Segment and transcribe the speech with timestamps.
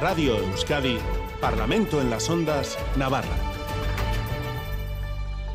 [0.00, 0.98] Radio Euskadi,
[1.40, 3.55] Parlamento en las Ondas, Navarra.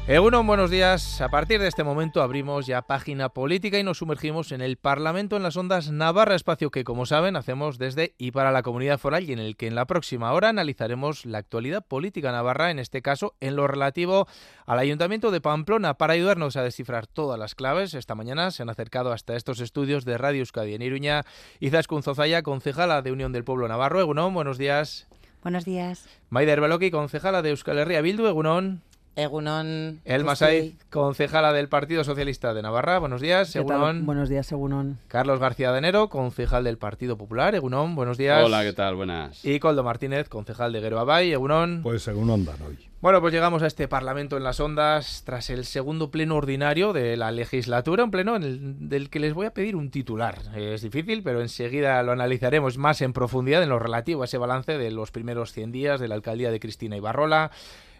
[0.07, 1.21] Egunon, buenos días.
[1.21, 5.37] A partir de este momento abrimos ya página política y nos sumergimos en el Parlamento
[5.37, 9.23] en las Ondas Navarra, espacio que, como saben, hacemos desde y para la comunidad foral
[9.23, 13.03] y en el que en la próxima hora analizaremos la actualidad política navarra, en este
[13.03, 14.27] caso en lo relativo
[14.65, 15.93] al Ayuntamiento de Pamplona.
[15.93, 20.03] Para ayudarnos a descifrar todas las claves, esta mañana se han acercado hasta estos estudios
[20.03, 21.25] de Radio Euskadi en Iruña
[21.59, 24.01] Izaskun Zozaya, concejala de Unión del Pueblo Navarro.
[24.01, 25.07] Egunon, buenos días.
[25.43, 26.09] Buenos días.
[26.31, 28.25] Maider Beloki, concejala de Euskal Herria Bildu.
[28.25, 28.81] Egunon.
[29.15, 29.99] Egunon.
[30.05, 32.97] El Masay, concejala del Partido Socialista de Navarra.
[32.99, 34.05] Buenos días, Egunon.
[34.05, 34.99] Buenos días, Egunon.
[35.07, 37.53] Carlos García de Enero, concejal del Partido Popular.
[37.53, 38.43] Egunon, buenos días.
[38.43, 38.95] Hola, ¿qué tal?
[38.95, 39.43] Buenas.
[39.43, 41.33] Y Coldo Martínez, concejal de Guero Abay.
[41.33, 41.81] Egunon.
[41.83, 42.77] Pues Egunon dan hoy.
[43.01, 47.17] Bueno, pues llegamos a este Parlamento en las Ondas tras el segundo pleno ordinario de
[47.17, 50.37] la legislatura, un pleno en el, del que les voy a pedir un titular.
[50.55, 54.77] Es difícil, pero enseguida lo analizaremos más en profundidad en lo relativo a ese balance
[54.77, 57.49] de los primeros 100 días de la alcaldía de Cristina Ibarrola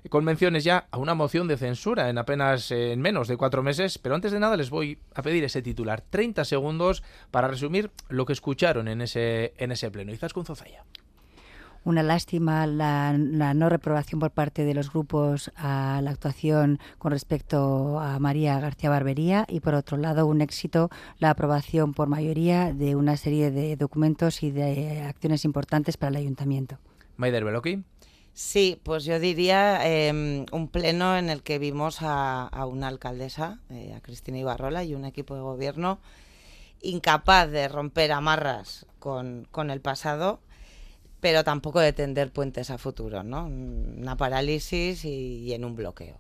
[0.10, 3.98] con menciones ya a una moción de censura en apenas en menos de cuatro meses.
[3.98, 8.26] Pero antes de nada les voy a pedir ese titular, 30 segundos para resumir lo
[8.26, 10.12] que escucharon en ese, en ese pleno.
[10.12, 10.84] Izas Zozaya.
[11.84, 17.12] Una lástima la, la, no reprobación por parte de los grupos a la actuación con
[17.12, 22.72] respecto a María García Barbería y, por otro lado, un éxito la aprobación por mayoría
[22.72, 26.78] de una serie de documentos y de acciones importantes para el ayuntamiento.
[27.18, 27.84] Maider Beloki.
[28.34, 33.60] Sí, pues yo diría eh, un pleno en el que vimos a, a una alcaldesa,
[33.70, 36.00] eh, a Cristina Ibarrola, y un equipo de gobierno
[36.82, 40.40] incapaz de romper amarras con, con el pasado,
[41.20, 43.46] pero tampoco de tender puentes a futuro, ¿no?
[43.46, 46.18] Una parálisis y, y en un bloqueo.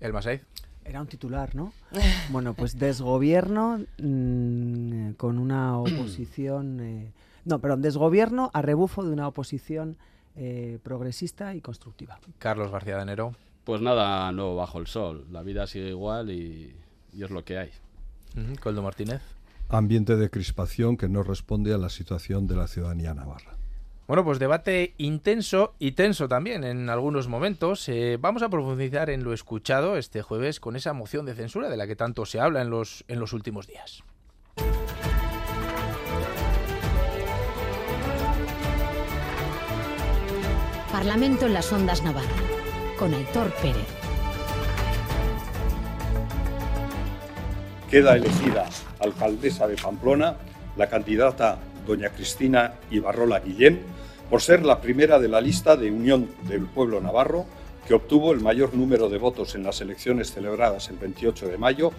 [0.00, 0.42] El Masaiz.
[0.84, 1.74] Era un titular, ¿no?
[2.30, 6.80] bueno, pues desgobierno mmm, con una oposición...
[6.80, 7.12] Eh,
[7.44, 9.98] no, perdón, desgobierno a rebufo de una oposición
[10.38, 12.18] eh, progresista y constructiva.
[12.38, 13.34] Carlos García de Enero.
[13.64, 15.26] Pues nada nuevo bajo el sol.
[15.30, 16.74] La vida sigue igual y,
[17.12, 17.70] y es lo que hay.
[18.36, 18.58] Uh -huh.
[18.60, 19.20] Coldo Martínez.
[19.68, 23.58] Ambiente de crispación que no responde a la situación de la ciudadanía navarra.
[24.06, 27.86] Bueno, pues debate intenso y tenso también en algunos momentos.
[27.90, 31.76] Eh, vamos a profundizar en lo escuchado este jueves con esa moción de censura de
[31.76, 34.02] la que tanto se habla en los, en los últimos días.
[40.92, 42.26] Parlamento en las Ondas Navarra,
[42.98, 43.86] con Aitor Pérez.
[47.90, 48.66] Queda elegida
[48.98, 50.36] alcaldesa de Pamplona
[50.78, 53.82] la candidata doña Cristina Ibarrola Guillén
[54.30, 57.44] por ser la primera de la lista de Unión del Pueblo Navarro
[57.86, 61.92] que obtuvo el mayor número de votos en las elecciones celebradas el 28 de mayo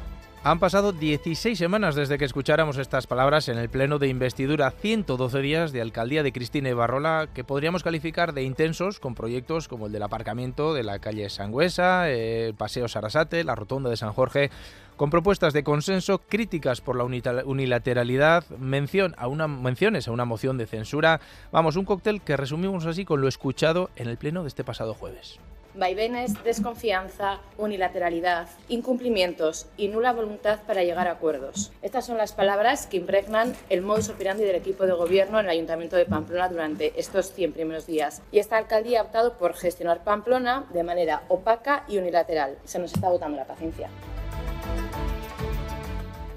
[0.44, 5.40] han pasado 16 semanas desde que escucháramos estas palabras en el pleno de investidura, 112
[5.40, 9.92] días de alcaldía de Cristina Ibarrola, que podríamos calificar de intensos con proyectos como el
[9.92, 14.50] del aparcamiento de la calle Sangüesa, el Paseo Sarasate, la Rotonda de San Jorge,
[14.96, 20.58] con propuestas de consenso, críticas por la unilateralidad, mención a una, menciones a una moción
[20.58, 21.20] de censura.
[21.52, 24.94] Vamos, un cóctel que resumimos así con lo escuchado en el pleno de este pasado
[24.94, 25.40] jueves
[25.80, 31.72] vaivenes, desconfianza, unilateralidad, incumplimientos y nula voluntad para llegar a acuerdos.
[31.82, 35.52] Estas son las palabras que impregnan el modus operandi del equipo de gobierno en el
[35.52, 38.22] Ayuntamiento de Pamplona durante estos 100 primeros días.
[38.32, 42.58] Y esta alcaldía ha optado por gestionar Pamplona de manera opaca y unilateral.
[42.66, 43.90] Se nos está agotando la paciencia.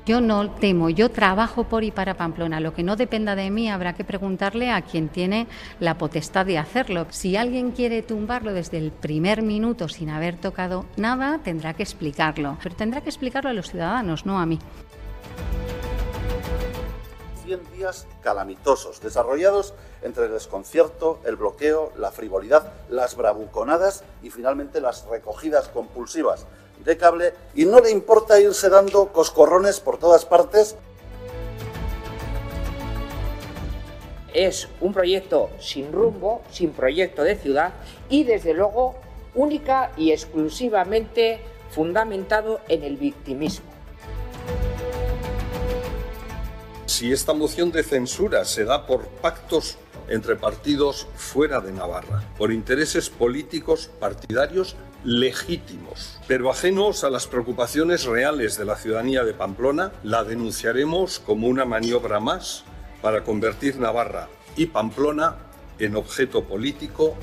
[0.05, 2.59] Yo no temo, yo trabajo por y para Pamplona.
[2.59, 5.47] Lo que no dependa de mí habrá que preguntarle a quien tiene
[5.79, 7.07] la potestad de hacerlo.
[7.11, 12.59] Si alguien quiere tumbarlo desde el primer minuto sin haber tocado nada, tendrá que explicarlo.
[12.61, 14.59] Pero tendrá que explicarlo a los ciudadanos, no a mí.
[17.45, 24.81] 100 días calamitosos, desarrollados entre el desconcierto, el bloqueo, la frivolidad, las bravuconadas y finalmente
[24.81, 26.47] las recogidas compulsivas
[26.85, 30.77] de cable y no le importa irse dando coscorrones por todas partes.
[34.35, 37.73] Es un proyecto sin rumbo, sin proyecto de ciudad
[38.09, 38.95] y desde luego
[39.35, 41.41] única y exclusivamente
[41.71, 43.67] fundamentado en el victimismo.
[46.87, 49.79] Si esta moción de censura se da por pactos
[50.09, 58.05] entre partidos fuera de Navarra, por intereses políticos partidarios legítimos, pero ajenos a las preocupaciones
[58.05, 62.65] reales de la ciudadanía de Pamplona, la denunciaremos como una maniobra más
[63.01, 65.37] para convertir Navarra y Pamplona
[65.79, 67.17] en objeto político.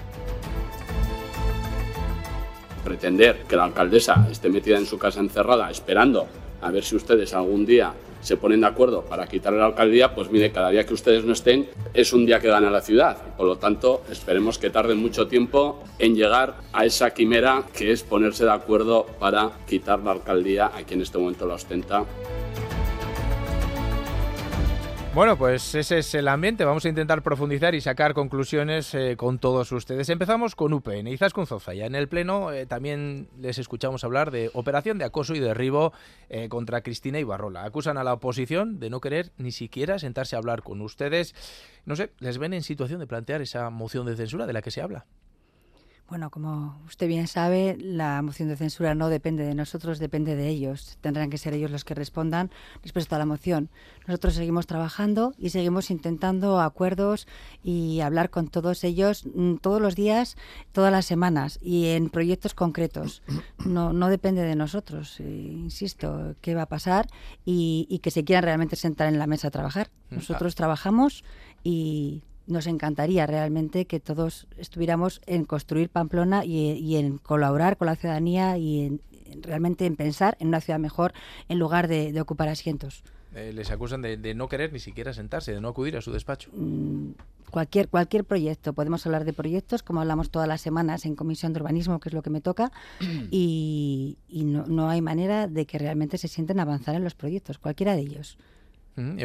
[2.84, 6.28] Pretender que la alcaldesa esté metida en su casa encerrada esperando
[6.62, 10.30] a ver si ustedes algún día se ponen de acuerdo para quitarle la alcaldía, pues
[10.32, 13.18] mire, cada día que ustedes no estén es un día que gana la ciudad.
[13.38, 18.04] por lo tanto, esperemos que tarden mucho tiempo en llegar a esa quimera que es
[18.04, 22.06] ponerse de acuerdo para quitar la alcaldía a quien en este momento la ostenta.
[25.16, 26.66] Bueno, pues ese es el ambiente.
[26.66, 30.08] Vamos a intentar profundizar y sacar conclusiones eh, con todos ustedes.
[30.10, 35.00] Empezamos con UPN, Izaskun Ya En el Pleno eh, también les escuchamos hablar de operación
[35.00, 35.94] de acoso y derribo
[36.30, 37.64] eh, contra Cristina Ibarrola.
[37.64, 41.34] Acusan a la oposición de no querer ni siquiera sentarse a hablar con ustedes.
[41.86, 44.70] No sé, ¿les ven en situación de plantear esa moción de censura de la que
[44.70, 45.08] se habla?
[46.10, 50.48] Bueno, como usted bien sabe, la moción de censura no depende de nosotros, depende de
[50.48, 50.98] ellos.
[51.02, 52.50] Tendrán que ser ellos los que respondan
[52.82, 53.70] respecto a la moción.
[54.08, 57.28] Nosotros seguimos trabajando y seguimos intentando acuerdos
[57.64, 60.36] y hablar con todos ellos mm, todos los días,
[60.72, 63.22] todas las semanas y en proyectos concretos.
[63.66, 67.08] No, no depende de nosotros, eh, insisto, qué va a pasar
[67.46, 69.92] y, y que se quieran realmente sentar en la mesa a trabajar.
[70.10, 71.24] Mm, nosotros trabajamos
[71.64, 77.96] y nos encantaría realmente que todos estuviéramos en construir Pamplona y, en colaborar con la
[77.96, 79.02] ciudadanía y en,
[79.42, 81.14] realmente en pensar en una ciudad mejor
[81.48, 83.04] en lugar de, ocupar asientos.
[83.36, 86.50] Eh, les acusan de, no querer ni siquiera sentarse, de no acudir a su despacho.
[86.52, 87.12] Mm,
[87.52, 91.60] cualquier, cualquier proyecto, podemos hablar de proyectos, como hablamos todas las semanas en Comisión de
[91.60, 92.72] Urbanismo, que es lo que me toca,
[93.32, 98.02] y, no, hay manera de que realmente se sienten avanzar en los proyectos, cualquiera de
[98.02, 98.40] ellos.
[98.96, 99.20] Mm,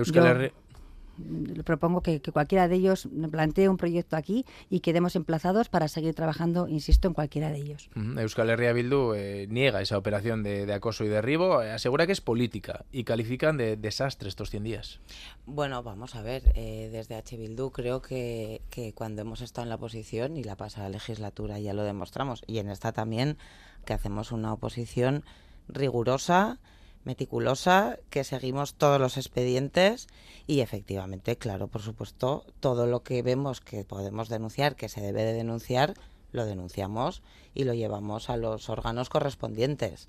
[1.18, 6.14] le propongo que, cualquiera de ellos plantee un proyecto aquí y quedemos emplazados para seguir
[6.14, 7.90] trabajando, insisto, en cualquiera de ellos.
[8.16, 12.20] Euskal Herria Bildu eh, niega esa operación de, acoso y derribo, eh, asegura que es
[12.20, 15.00] política y califican de desastre estos 100 días.
[15.46, 17.36] Bueno, vamos a ver, eh, desde H.
[17.36, 21.74] Bildu creo que, que cuando hemos estado en la oposición y la pasada legislatura ya
[21.74, 23.38] lo demostramos y en esta también
[23.84, 25.24] que hacemos una oposición
[25.68, 26.58] rigurosa,
[27.04, 30.08] meticulosa, que seguimos todos los expedientes
[30.46, 35.24] y efectivamente, claro, por supuesto, todo lo que vemos que podemos denunciar, que se debe
[35.24, 35.94] de denunciar,
[36.32, 37.22] lo denunciamos
[37.54, 40.08] y lo llevamos a los órganos correspondientes.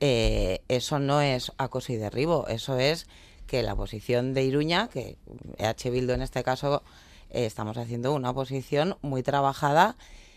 [0.00, 3.06] Eh, eso no es acoso y derribo, eso es
[3.46, 5.16] que la oposición de Iruña, que
[5.58, 6.82] EH Bildu en este caso,
[7.30, 9.96] eh, estamos haciendo una oposición muy trabajada,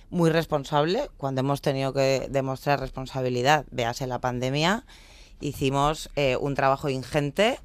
[0.09, 4.85] muy responsable, cuando hemos tenido que demostrar responsabilidad, véase la pandemia,
[5.39, 7.59] hicimos eh, un trabajo ingente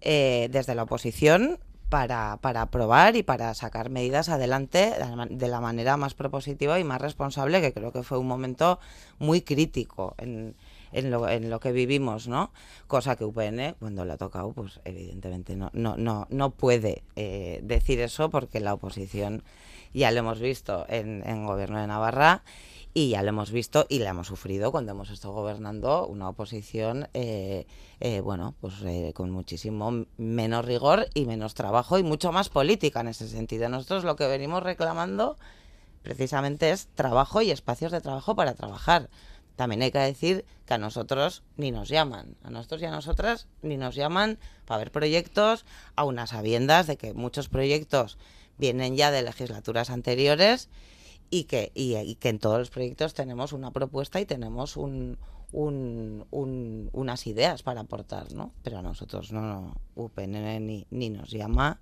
[0.00, 1.58] eh, desde la oposición
[1.88, 4.92] para, para aprobar y para sacar medidas adelante
[5.30, 8.80] de la manera más propositiva y más responsable, que creo que fue un momento
[9.18, 10.56] muy crítico en,
[10.92, 12.52] en, lo, en lo que vivimos, ¿no?
[12.86, 17.60] Cosa que UPN, cuando le ha tocado, pues evidentemente no, no, no, no puede eh,
[17.62, 19.42] decir eso porque la oposición
[19.92, 22.42] ya lo hemos visto en, en Gobierno de Navarra
[22.96, 27.08] y ya lo hemos visto y lo hemos sufrido cuando hemos estado gobernando una oposición,
[27.12, 27.66] eh,
[27.98, 33.00] eh, bueno, pues eh, con muchísimo menos rigor y menos trabajo y mucho más política
[33.00, 33.68] en ese sentido.
[33.68, 35.36] Nosotros lo que venimos reclamando
[36.02, 39.10] precisamente es trabajo y espacios de trabajo para trabajar.
[39.56, 43.48] También hay que decir que a nosotros ni nos llaman, a nosotros y a nosotras
[43.62, 45.64] ni nos llaman para ver proyectos,
[45.96, 48.18] a unas sabiendas de que muchos proyectos
[48.56, 50.68] vienen ya de legislaturas anteriores
[51.34, 55.18] y que, y, que en todos los proyectos tenemos una propuesta y tenemos un,
[55.50, 58.52] unas ideas para aportar, ¿no?
[58.62, 61.80] Pero a nosotros no, no UPN ni, ni nos llama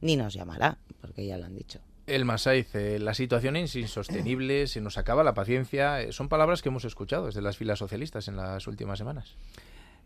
[0.00, 1.80] ni nos llamará, porque ya lo han dicho.
[2.06, 6.00] El Masaiz, la situación es insostenible, se nos acaba la paciencia.
[6.00, 9.36] Eh, son palabras que hemos escuchado desde las filas socialistas en las últimas semanas.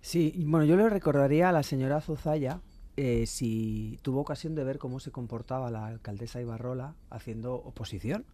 [0.01, 2.61] Sí, bueno, yo le recordaría a la señora Zuzaya
[2.97, 8.27] eh, si tuvo ocasión de ver cómo se comportaba la alcaldesa Ibarrola haciendo oposición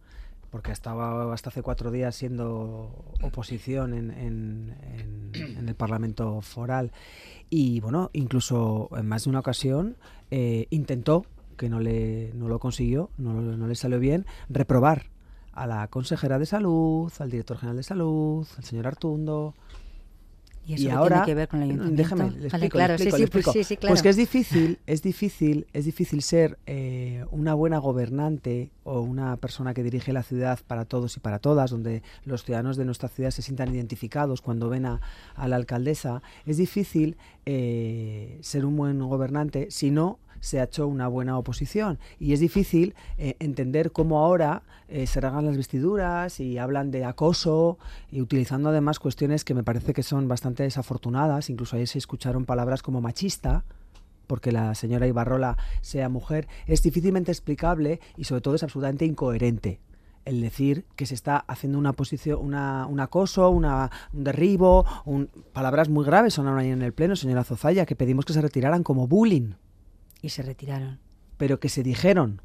[0.49, 6.91] porque estaba hasta hace cuatro días siendo oposición en, en, el Parlamento Foral.
[7.49, 9.97] Y bueno, incluso en más de una ocasión
[10.31, 11.25] eh, intentó,
[11.57, 15.05] que no, le, no lo consiguió, no, no le salió bien, reprobar
[15.51, 19.55] a la consejera de salud, al director general de salud, al señor Artundo,
[20.69, 22.01] y eso ahora, tiene que ver con el ayuntamiento.
[22.01, 23.93] Déjame, le explico, claro, sí, sí, pues sí, claro.
[23.93, 29.37] Pues que es difícil, es difícil, es difícil ser eh, una buena gobernante o una
[29.37, 33.09] persona que dirige la ciudad para todos y para todas, donde los ciudadanos de nuestra
[33.09, 35.01] ciudad se sientan identificados cuando ven a,
[35.37, 36.21] la alcaldesa.
[36.45, 41.99] Es difícil eh, ser un buen gobernante si no se ha hecho una buena oposición.
[42.19, 47.05] Y es difícil eh, entender cómo ahora eh, se ragan las vestiduras y hablan de
[47.05, 47.77] acoso
[48.11, 51.49] y utilizando además cuestiones que me parece que son bastante desafortunadas.
[51.49, 53.63] Incluso ahí se escucharon palabras como machista
[54.29, 59.81] porque la señora Ibarrola sea mujer, es difícilmente explicable y sobre todo es absolutamente incoherente.
[60.25, 64.85] el decir que se está haciendo una posición, una, un acoso, una, un derribo,
[65.53, 68.83] palabras muy graves sonaron ahí en el pleno, señora Zozaya, que pedimos que se retiraran
[68.83, 69.53] como bullying.
[70.21, 70.99] Y se retiraron.
[71.37, 72.41] Pero que se dijeron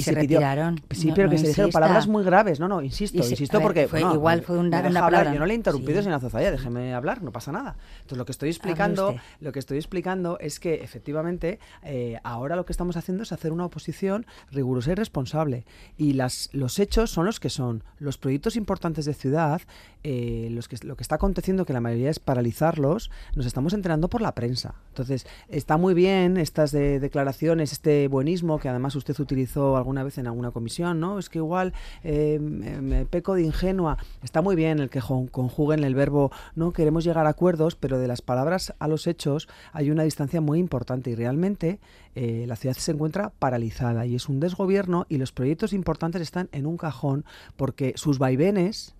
[0.00, 0.80] y, se, retiraron.
[0.90, 2.60] Sí, pero que se dijeron palabras muy graves.
[2.60, 3.88] No, no, insisto, insisto porque.
[3.88, 5.32] Fue, igual fue una, palabra.
[5.32, 7.76] Yo no le he interrumpido, señora Zozaya, déjeme hablar, no pasa nada.
[7.96, 12.64] Entonces, lo que estoy explicando, lo que estoy explicando es que efectivamente eh, ahora lo
[12.66, 15.64] que estamos haciendo es hacer una oposición rigurosa y responsable.
[15.96, 17.82] Y las, los hechos son los que son.
[17.98, 19.62] Los proyectos importantes de ciudad,
[20.02, 24.08] eh, los que, lo que está aconteciendo, que la mayoría es paralizarlos, nos estamos enterando
[24.08, 24.74] por la prensa.
[24.88, 30.26] Entonces, está muy bien estas declaraciones, este buenismo que además usted utilizó alguna vez en
[30.26, 31.16] alguna comisión, ¿no?
[31.16, 33.98] Es que igual eh, me peco de ingenua.
[34.24, 38.08] Está muy bien el que conjuguen el verbo, no queremos llegar a acuerdos, pero de
[38.08, 41.78] las palabras a los hechos hay una distancia muy importante y realmente
[42.16, 46.48] eh, la ciudad se encuentra paralizada y es un desgobierno y los proyectos importantes están
[46.50, 47.24] en un cajón
[47.56, 48.96] porque sus vaivenes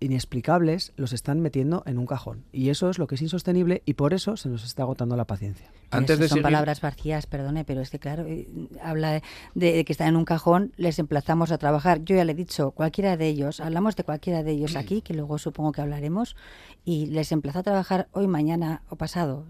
[0.00, 2.44] inexplicables los están metiendo en un cajón.
[2.52, 5.24] Y eso es lo que es insostenible y por eso se nos está agotando la
[5.24, 5.70] paciencia.
[5.90, 8.48] Antes de son palabras vacías, perdone, pero es que claro, eh,
[8.82, 9.22] habla
[9.54, 12.02] de, que están en un cajón, les emplazamos a trabajar.
[12.04, 15.14] Yo ya le he dicho, cualquiera de ellos, hablamos de cualquiera de ellos aquí, que
[15.14, 16.36] luego supongo que hablaremos,
[16.84, 19.46] y les emplazo a trabajar hoy, mañana o pasado.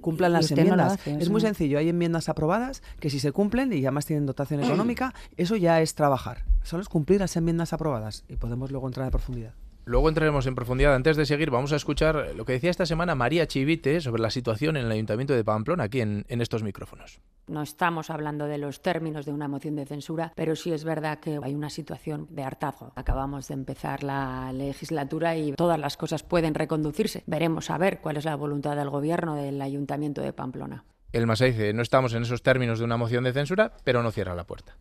[0.00, 0.98] Cumplan las enmiendas.
[1.06, 5.14] es muy sencillo, hay enmiendas aprobadas que si se cumplen y además tienen dotación económica,
[5.36, 6.44] eso ya es trabajar.
[6.62, 9.54] Solo es cumplir las enmiendas aprobadas y podemos luego entrar en profundidad.
[9.88, 10.96] Luego entraremos en profundidad.
[10.96, 14.30] Antes de seguir, vamos a escuchar lo que decía esta semana María Chivite sobre la
[14.30, 17.20] situación en el Ayuntamiento de Pamplona, aquí en, estos micrófonos.
[17.46, 21.20] No estamos hablando de los términos de una moción de censura, pero sí es verdad
[21.20, 22.92] que hay una situación de hartazgo.
[22.96, 27.22] Acabamos de empezar la legislatura y todas las cosas pueden reconducirse.
[27.28, 30.84] Veremos a ver cuál es la voluntad del Gobierno del Ayuntamiento de Pamplona.
[31.12, 34.10] El MASA dice, no estamos en esos términos de una moción de censura, pero no
[34.10, 34.76] cierra la puerta.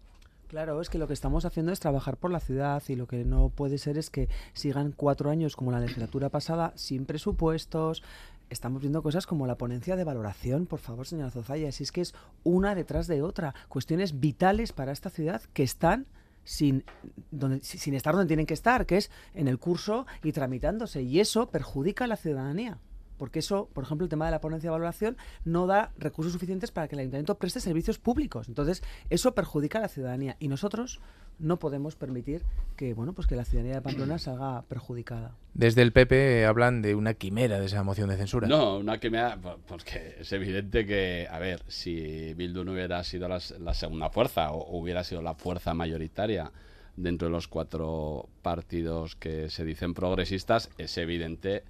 [0.48, 3.26] Claro, es que lo que estamos haciendo es trabajar por la ciudad y lo que
[3.26, 8.04] no puede ser es que sigan cuatro años como la legislatura pasada sin presupuestos.
[8.52, 12.02] Estamos viendo cosas como la ponencia de valoración, por favor, señora Zozaya, si es que
[12.02, 16.06] es una detrás de otra, cuestiones vitales para esta ciudad que están
[16.44, 16.84] sin,
[17.32, 21.20] donde, sin estar donde tienen que estar, que es en el curso y tramitándose, y
[21.20, 22.78] eso perjudica a la ciudadanía
[23.18, 26.72] porque eso, por ejemplo, el tema de la ponencia de valoración no da recursos suficientes
[26.72, 28.48] para que el ayuntamiento preste servicios públicos.
[28.48, 31.00] Entonces, eso perjudica a la ciudadanía y nosotros
[31.40, 32.44] no podemos permitir
[32.76, 35.36] que, bueno, pues que la ciudadanía de Pamplona salga perjudicada.
[35.54, 38.48] Desde el PP hablan de una quimera de esa moción de censura.
[38.48, 43.40] No, una quimera, porque es evidente que, a ver, si Bildu no hubiera sido la,
[43.40, 46.52] segunda fuerza o hubiera sido la fuerza mayoritaria
[46.96, 51.64] dentro de los cuatro partidos que se dicen progresistas, es evidente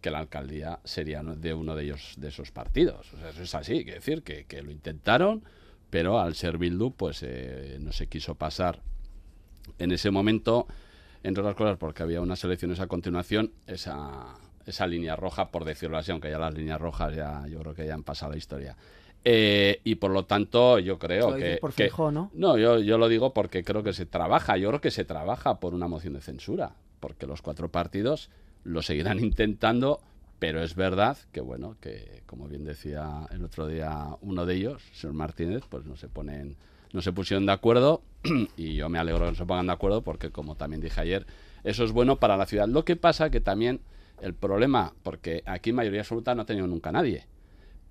[0.00, 3.12] que la alcaldía sería de uno de ellos, de esos partidos.
[3.14, 5.42] O sea, eso es así, que decir que, que, lo intentaron,
[5.90, 8.80] pero al ser Bildu, pues eh, no se quiso pasar
[9.78, 10.66] en ese momento,
[11.22, 15.98] entre otras cosas, porque había unas elecciones a continuación, esa, esa línea roja, por decirlo
[15.98, 18.76] así, aunque ya las líneas rojas ya yo creo que ya han pasado la historia.
[19.22, 21.58] Eh, y por lo tanto, yo creo que.
[21.60, 22.30] Por que ¿no?
[22.32, 24.56] No, yo, yo lo digo porque creo que se trabaja.
[24.56, 26.72] Yo creo que se trabaja por una moción de censura.
[27.00, 28.30] Porque los cuatro partidos
[28.64, 30.00] lo seguirán intentando,
[30.38, 34.82] pero es verdad que, bueno, que como bien decía el otro día uno de ellos,
[34.92, 36.56] señor Martínez, pues no se ponen,
[36.92, 38.02] no se pusieron de acuerdo
[38.56, 41.26] y yo me alegro que no se pongan de acuerdo porque, como también dije ayer,
[41.64, 42.68] eso es bueno para la ciudad.
[42.68, 43.80] Lo que pasa que también
[44.20, 47.26] el problema, porque aquí mayoría absoluta no ha tenido nunca nadie,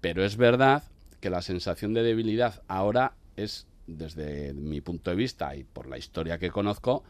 [0.02, 0.84] pero es verdad
[1.20, 5.98] que la sensación de debilidad ahora es, desde mi punto de vista y por la
[5.98, 7.04] historia que conozco,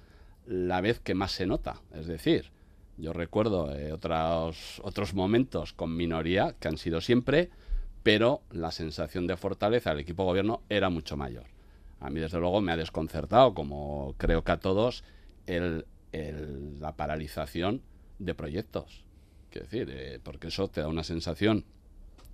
[0.46, 1.82] la vez que más se nota.
[1.94, 2.52] Es decir,
[3.00, 7.50] yo recuerdo eh, otros, otros momentos con minoría, que han sido siempre,
[8.04, 11.46] pero la sensación de fortaleza del equipo gobierno era mucho mayor.
[12.00, 15.04] A mí, desde luego, me ha desconcertado, como creo que a todos,
[15.48, 15.86] el,
[16.80, 17.82] la paralización
[18.20, 19.04] de proyectos.
[19.50, 21.66] Quiero decir, eh, porque eso te da una sensación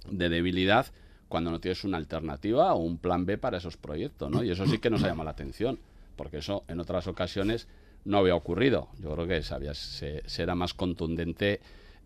[0.10, 0.88] de debilidad
[1.28, 4.44] cuando no tienes una alternativa o un plan B para esos proyectos, ¿no?
[4.44, 5.80] Y eso sí que nos llama la atención,
[6.16, 7.68] porque eso en otras ocasiones
[8.06, 8.88] no había ocurrido.
[9.00, 11.60] Yo creo que sabía, se, era más contundente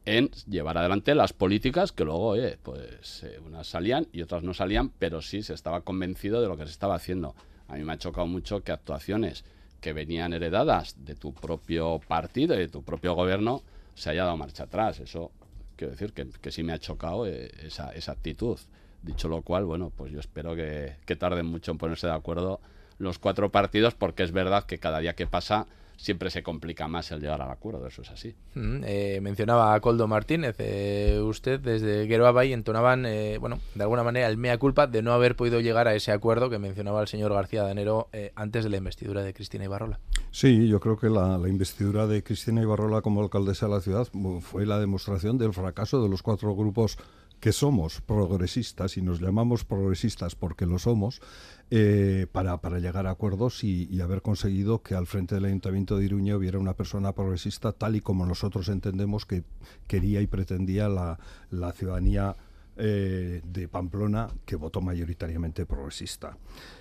[0.05, 4.89] en llevar adelante las políticas que luego, pues eh, unas salían y otras no salían,
[4.97, 7.35] pero sí se estaba convencido de lo que se estaba haciendo.
[7.67, 9.43] A mí me ha chocado mucho que actuaciones
[9.81, 13.61] que venían heredadas de tu propio partido y de tu propio gobierno
[13.93, 14.99] se haya dado marcha atrás.
[14.99, 15.31] Eso
[15.75, 18.57] quiero decir que, sí me ha chocado eh, esa, esa actitud.
[19.03, 22.59] Dicho lo cual, bueno, pues yo espero que, que tarden mucho en ponerse de acuerdo
[22.97, 25.67] los cuatro partidos porque es verdad que cada día que pasa
[25.99, 28.33] siempre se complica más el llegar al acuerdo, eso es así.
[28.55, 33.83] Mm, eh, mencionaba a Coldo Martínez, eh, usted desde Geroa y entonaban, eh, bueno, de
[33.83, 37.01] alguna manera el mea culpa de no haber podido llegar a ese acuerdo que mencionaba
[37.01, 39.99] el señor García Danero antes de la investidura de Cristina Ibarrola.
[40.31, 44.07] Sí, yo creo que la, la investidura de Cristina Ibarrola como alcaldesa de la ciudad
[44.41, 46.97] fue la demostración del fracaso de los cuatro grupos
[47.39, 51.21] que somos progresistas y nos llamamos progresistas porque lo somos,
[51.71, 56.05] eh, para, para, llegar a acuerdos y, haber conseguido que al frente del Ayuntamiento de
[56.05, 59.43] Iruña hubiera una persona progresista tal y como nosotros entendemos que
[59.87, 61.19] quería y pretendía la,
[61.51, 62.35] la ciudadanía
[62.77, 66.37] eh, de Pamplona que votó mayoritariamente progresista.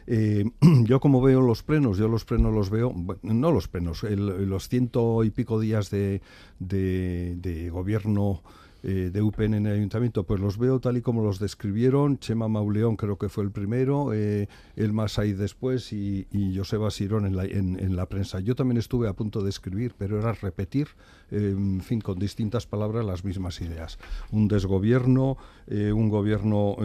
[0.07, 0.45] Eh,
[0.85, 5.23] yo como veo los plenos, yo los plenos los veo, no los plenos, los ciento
[5.25, 6.23] y pico días de,
[6.61, 8.43] de gobierno
[8.85, 12.19] eh, de UPN en el ayuntamiento, pues los veo tal y como los describieron.
[12.19, 17.27] Chema Mauleón creo que fue el primero, eh, el Masai después y, y Joseba Sirón
[17.27, 18.39] en la, en, la prensa.
[18.39, 20.89] Yo también estuve a punto de escribir, pero era repetir,
[21.33, 23.99] eh, en fin, con distintas palabras las mismas ideas.
[24.31, 25.37] Un desgobierno,
[25.69, 26.77] un gobierno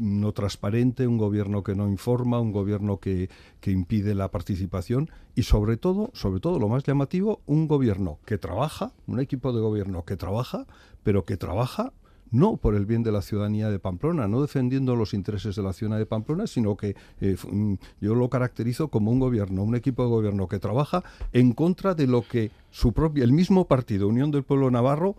[0.00, 3.28] no transparente, un gobierno que no informa, un gobierno que,
[3.60, 8.36] que impide la participación y sobre todo, sobre todo lo más llamativo, un gobierno que
[8.36, 10.66] trabaja, un equipo de gobierno que trabaja,
[11.02, 11.92] pero que trabaja
[12.32, 15.72] no por el bien de la ciudadanía de Pamplona, no defendiendo los intereses de la
[15.72, 20.02] ciudadanía de Pamplona, sino que eh, mm, yo lo caracterizo como un gobierno, un equipo
[20.02, 24.30] de gobierno que trabaja en contra de lo que su propio, el mismo partido, Unión
[24.30, 25.14] del Pueblo Navarro,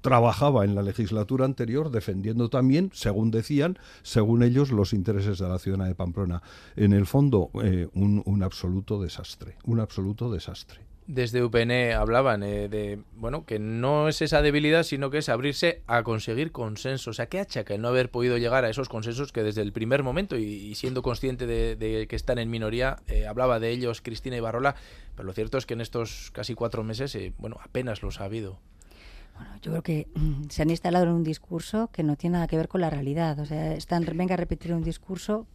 [0.00, 5.58] trabajaba en la legislatura anterior defendiendo también, según decían, según ellos, los intereses de la
[5.58, 6.42] ciudadanía de Pamplona.
[6.76, 12.98] En el fondo, eh, un absoluto desastre, un absoluto desastre desde UPN hablaban eh, de
[13.14, 17.16] bueno que no es esa debilidad sino que es abrirse a conseguir consensos.
[17.16, 20.02] Sea, ¿qué achaca el no haber podido llegar a esos consensos que desde el primer
[20.02, 24.74] momento y, siendo consciente de, que están en minoría eh, hablaba de ellos Cristina Ibarrola,
[25.14, 28.24] pero lo cierto es que en estos casi cuatro meses eh, bueno apenas los ha
[28.24, 28.58] habido.
[29.36, 32.46] Bueno, yo creo que mm, se han instalado en un discurso que no tiene nada
[32.46, 33.38] que ver con la realidad.
[33.38, 35.46] O sea, están venga a repetir un discurso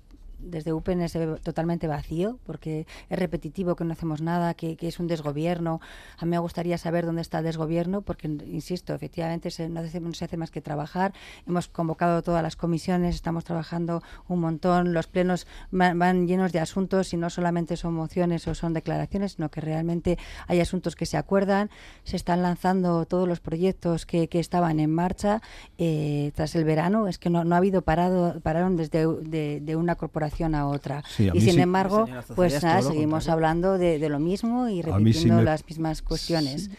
[0.42, 5.08] desde UPN se totalmente vacío, porque es repetitivo, que no hacemos nada, que, es un
[5.08, 5.80] desgobierno.
[6.18, 9.82] A mí me gustaría saber dónde está el desgobierno, porque, insisto, efectivamente se, no,
[10.14, 11.14] se hace más que trabajar.
[11.48, 14.94] Hemos convocado todas las comisiones, estamos trabajando un montón.
[14.94, 19.50] Los plenos van, llenos de asuntos y no solamente son mociones o son declaraciones, sino
[19.50, 21.70] que realmente hay asuntos que se acuerdan.
[22.04, 25.42] Se están lanzando todos los proyectos que, estaban en marcha
[25.78, 27.08] eh, tras el verano.
[27.08, 31.04] Es que no, ha habido parado, pararon desde de una corporación a otra.
[31.18, 36.70] y sin embargo, pues nada, seguimos hablando de, lo mismo y repitiendo las mismas cuestiones.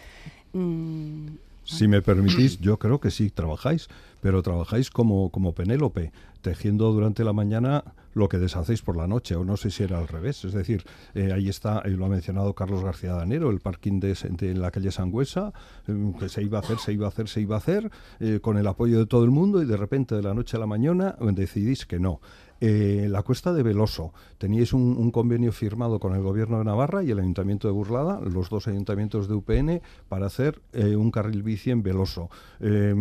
[0.53, 1.29] Mm,
[1.65, 3.89] si me permitís, yo creo que sí trabajáis,
[4.21, 7.85] pero trabajáis como, como Penélope, tejiendo durante la mañana
[8.15, 10.45] lo que deshacéis por la noche, o no sé si era al revés.
[10.45, 10.85] Es decir,
[11.15, 14.71] eh, ahí está, y lo ha mencionado Carlos García Danero, el parking de, en la
[14.71, 15.53] calle Sangüesa,
[15.87, 18.41] eh, que se iba a hacer, se iba a hacer, se iba a hacer, eh,
[18.43, 20.67] con el apoyo de todo el mundo, y de repente de la noche a la
[20.67, 22.21] mañana decidís que no.
[22.65, 24.15] Eh, la cuesta de Veloso.
[24.39, 28.51] Teníais un, convenio firmado con el gobierno de Navarra y el ayuntamiento de Burlada, los
[28.51, 32.31] dos ayuntamientos de UPN, para hacer eh, un carril bici en Veloso.
[32.61, 32.95] Eh,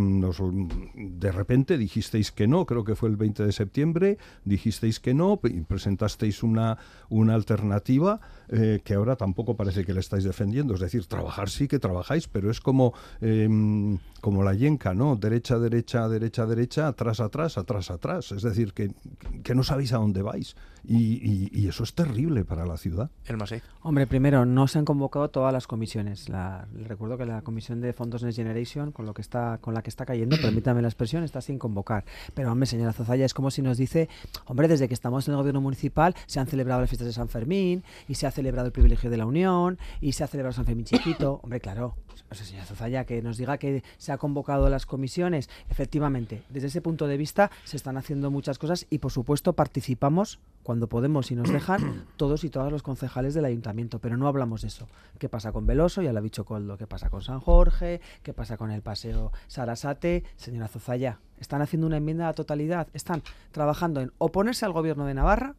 [0.96, 5.40] de repente dijisteis que no, creo que fue el 20 de septiembre, dijisteis que no
[5.68, 8.20] presentasteis una, una alternativa
[8.84, 10.74] que ahora tampoco parece que le estáis defendiendo.
[10.74, 15.16] Es decir, trabajar sí que trabajáis, pero es como, em, como la yenca, ¿no?
[15.16, 18.32] Derecha, derecha, derecha, derecha, atrás, atrás, atrás, atrás.
[18.32, 18.92] Es decir, que
[19.44, 20.56] que no sabéis a dónde vais.
[20.84, 23.12] Y, eso es terrible para la ciudad.
[23.26, 23.38] El
[23.82, 26.28] Hombre, primero, no se han convocado todas las comisiones.
[26.28, 29.82] La, recuerdo que la comisión de fondos Next Generation, con, lo que está, con la
[29.82, 32.04] que está cayendo, permítame la expresión, está sin convocar.
[32.34, 34.10] Pero, hombre, señora Zozaya, es como si nos dice,
[34.46, 37.30] hombre, desde que estamos en el gobierno municipal se han celebrado las fiestas de San
[37.30, 40.66] Fermín, y se ha celebrado el privilegio de la Unión, y se ha celebrado San
[40.66, 41.40] Fermín chiquito.
[41.44, 41.96] hombre, claro,
[42.30, 45.50] o sea, señora Zozaya, que nos diga que se ha convocado las comisiones.
[45.70, 50.40] Efectivamente, desde ese punto de vista se están haciendo muchas cosas y, por supuesto, participamos
[50.64, 54.62] cuando podemos y nos dejan todos y todas los concejales del ayuntamiento, pero no hablamos
[54.62, 54.88] de eso.
[55.18, 56.02] ¿Qué pasa con Veloso?
[56.02, 56.78] Ya lo ha dicho Coldo.
[56.78, 58.02] ¿Qué pasa con San Jorge?
[58.24, 60.24] ¿Qué pasa con el paseo Sarasate?
[60.36, 65.06] Señora Zozaya, están haciendo una enmienda a la totalidad, están trabajando en oponerse al gobierno
[65.06, 65.56] de Navarra.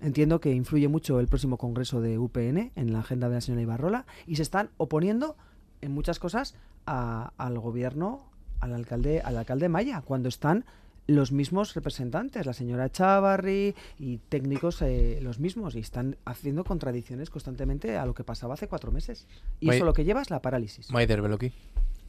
[0.00, 3.62] Entiendo que influye mucho el próximo congreso de UPN en la agenda de la señora
[3.62, 5.36] Ibarrola y se están oponiendo
[5.84, 6.54] en muchas cosas
[6.86, 8.22] al gobierno,
[8.60, 10.64] al alcalde, al alcalde Maya, cuando están
[11.06, 17.28] los mismos representantes, la señora Chavarri y técnicos eh, los mismos, y están haciendo contradicciones
[17.28, 19.26] constantemente a lo que pasaba hace cuatro meses.
[19.60, 20.90] Y eso lo que lleva es la parálisis.
[20.90, 21.52] Maider Beloki.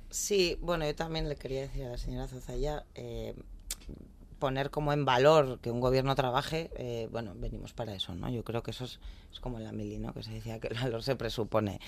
[0.09, 3.35] Sí, bueno, yo también le quería decir a la señora Zozaya, eh,
[4.39, 8.29] poner como en valor que un gobierno trabaje, eh, bueno, venimos para eso, ¿no?
[8.29, 8.99] Yo creo que eso es,
[9.41, 10.13] como en la mili, ¿no?
[10.13, 11.79] Que se decía que el valor se presupone.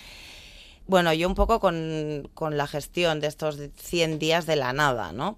[0.88, 5.12] Bueno, yo un poco con, con, la gestión de estos 100 días de la nada,
[5.12, 5.38] ¿no?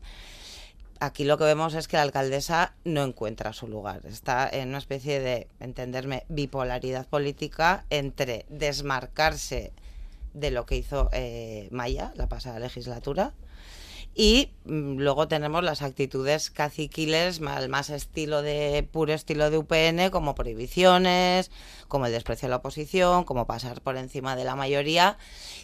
[1.02, 4.02] Aquí lo que vemos es que la alcaldesa no encuentra su lugar.
[4.06, 9.72] Está en una especie de, entenderme, bipolaridad política entre desmarcarse
[10.34, 13.34] de lo que hizo eh, Maya la pasada legislatura,
[14.16, 20.10] y mm, luego tenemos las actitudes caciquiles, más, más estilo de puro estilo de UPN,
[20.12, 21.52] como prohibiciones,
[21.88, 25.18] como el desprecio a la oposición, como pasar por encima de la mayoría,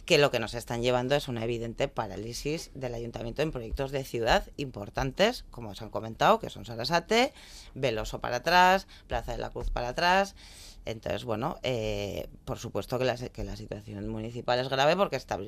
[0.06, 4.04] que lo que nos están llevando es una evidente parálisis del ayuntamiento en proyectos de
[4.04, 7.34] ciudad importantes, como os han comentado, que son Sarasate,
[7.74, 10.36] Veloso para atrás, Plaza de la Cruz para atrás.
[10.86, 15.40] Entonces, bueno, eh, por supuesto que la, que la situación municipal es grave porque está,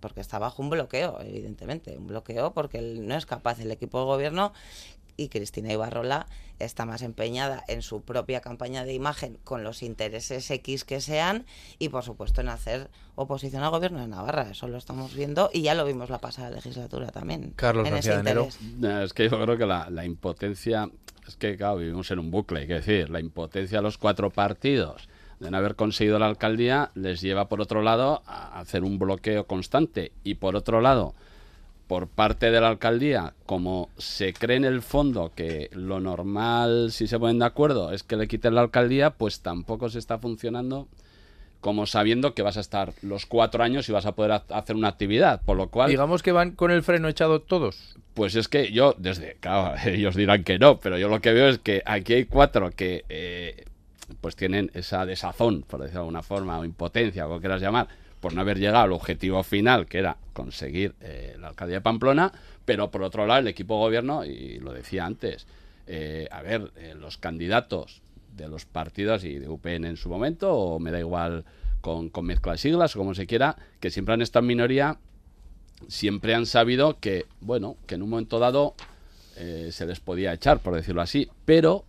[0.00, 4.04] porque está bajo un bloqueo, evidentemente, un bloqueo porque no es capaz el equipo de
[4.04, 4.52] gobierno
[5.16, 6.26] y Cristina Ibarrola
[6.58, 11.46] está más empeñada en su propia campaña de imagen con los intereses X que sean
[11.78, 14.50] y por supuesto en hacer oposición al gobierno de Navarra.
[14.50, 17.52] Eso lo estamos viendo y ya lo vimos la pasada legislatura también.
[17.56, 18.58] Carlos en ese interés.
[18.82, 20.90] Es que yo creo que la, la impotencia
[21.26, 24.30] es que, claro, vivimos en un bucle, hay que decir, la impotencia de los cuatro
[24.30, 25.08] partidos
[25.40, 29.46] de no haber conseguido la alcaldía les lleva, por otro lado, a hacer un bloqueo
[29.46, 30.12] constante.
[30.24, 31.14] Y por otro lado,
[31.86, 37.06] por parte de la alcaldía, como se cree en el fondo que lo normal, si
[37.06, 40.88] se ponen de acuerdo, es que le quiten la alcaldía, pues tampoco se está funcionando
[41.60, 44.88] como sabiendo que vas a estar los cuatro años y vas a poder hacer una
[44.88, 45.90] actividad, por lo cual...
[45.90, 47.96] Digamos que van con el freno echado todos.
[48.16, 51.48] Pues es que yo, desde, claro, ellos dirán que no, pero yo lo que veo
[51.50, 53.66] es que aquí hay cuatro que eh,
[54.22, 57.88] pues tienen esa desazón, por decirlo de alguna forma, o impotencia, como quieras llamar,
[58.20, 62.32] por no haber llegado al objetivo final, que era conseguir eh, la alcaldía de Pamplona,
[62.64, 65.46] pero por otro lado el equipo de gobierno, y lo decía antes,
[65.86, 68.00] eh, a ver, los candidatos
[68.34, 71.44] de los partidos y de UPN en su momento, o me da igual
[71.82, 74.96] con, con mezcla de siglas o como se quiera, que siempre han estado en minoría,
[75.88, 78.74] siempre han sabido que, bueno, que en un momento dado
[79.36, 81.84] eh, se les podía echar, por decirlo así, pero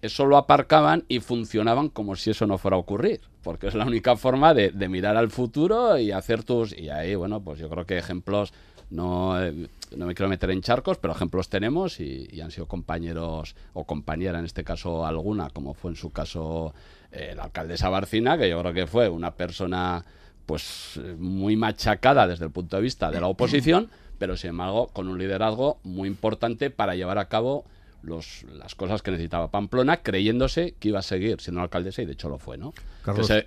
[0.00, 3.86] eso lo aparcaban y funcionaban como si eso no fuera a ocurrir, porque es la
[3.86, 6.76] única forma de, de mirar al futuro y hacer tus...
[6.76, 8.52] Y ahí, bueno, pues yo creo que ejemplos
[8.92, 13.56] no, eh, no me quiero meter en charcos, pero ejemplos tenemos y, han sido compañeros
[13.72, 16.74] o compañera, en este caso alguna, como fue en su caso
[17.10, 20.04] eh, la alcaldesa Barcina, que yo creo que fue una persona
[20.52, 23.88] pues muy machacada desde el punto de vista de la oposición,
[24.18, 27.64] pero sin embargo con un liderazgo muy importante para llevar a cabo
[28.02, 32.12] los, las cosas que necesitaba Pamplona, creyéndose que iba a seguir siendo alcaldesa y de
[32.12, 32.74] hecho lo fue, ¿no?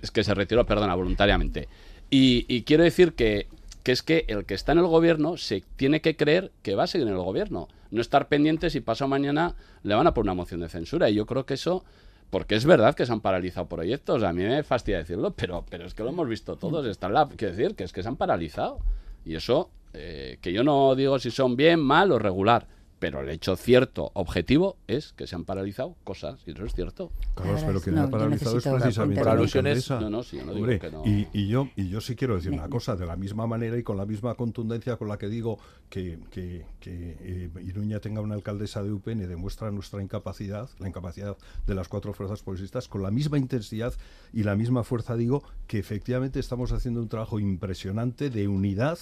[0.02, 1.68] es que se retiró, perdona, voluntariamente.
[2.10, 3.46] y, quiero decir que
[3.84, 6.82] que es que el que está en el gobierno se tiene que creer que va
[6.82, 10.32] a seguir en el gobierno, no estar pendiente si pasado mañana le van a poner
[10.32, 11.08] una moción de censura.
[11.08, 11.84] Y yo creo que eso,
[12.30, 15.86] porque es verdad que se han paralizado proyectos, a mí me fastidia decirlo, pero, pero
[15.86, 18.16] es que lo hemos visto todos, está la, quiero decir que es que se han
[18.16, 18.78] paralizado.
[19.24, 22.66] Y eso, eh, que yo no digo si son bien, mal o regular,
[22.98, 27.10] pero el hecho cierto, objetivo, es que se han paralizado cosas, y eso es cierto.
[27.34, 30.00] Carlos, pero quien ha paralizado es precisamente la alcaldesa.
[30.00, 31.02] No, no, sí, yo no digo que no.
[31.04, 33.82] Y, y, yo, y yo sí quiero decir una cosa, de la misma manera y
[33.82, 35.58] con la misma contundencia con la que digo
[35.90, 41.36] que, que, que eh, Iruña tenga una alcaldesa de UPN demuestra nuestra incapacidad, la incapacidad
[41.66, 43.92] de las cuatro fuerzas policistas, con la misma intensidad
[44.32, 48.98] y la misma fuerza digo que efectivamente estamos haciendo un trabajo impresionante de unidad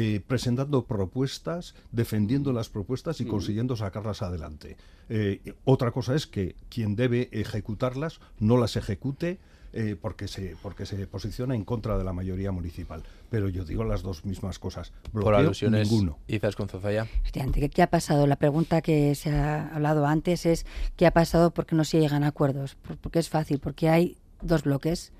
[0.00, 4.76] eh, presentando propuestas, defendiendo las propuestas y consiguiendo sacarlas adelante.
[5.08, 9.38] Eh, otra cosa es que quien debe ejecutarlas no las ejecute.
[9.74, 13.02] Eh, porque se porque se posiciona en contra de la mayoría municipal.
[13.28, 14.92] Pero yo digo las dos mismas cosas.
[15.12, 16.16] Bloqueo, Por alusiones, ninguno.
[16.26, 17.06] Izas con Zozaya.
[17.30, 18.26] ¿qué, ¿qué ha pasado?
[18.26, 20.64] La pregunta que se ha hablado antes es
[20.96, 22.78] ¿qué ha pasado porque no se llegan a acuerdos?
[23.02, 25.12] Porque es fácil, porque hay dos bloques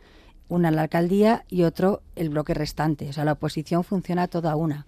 [0.48, 3.08] una la alcaldía y otro el bloque restante.
[3.08, 4.86] O sea, la oposición funciona toda una.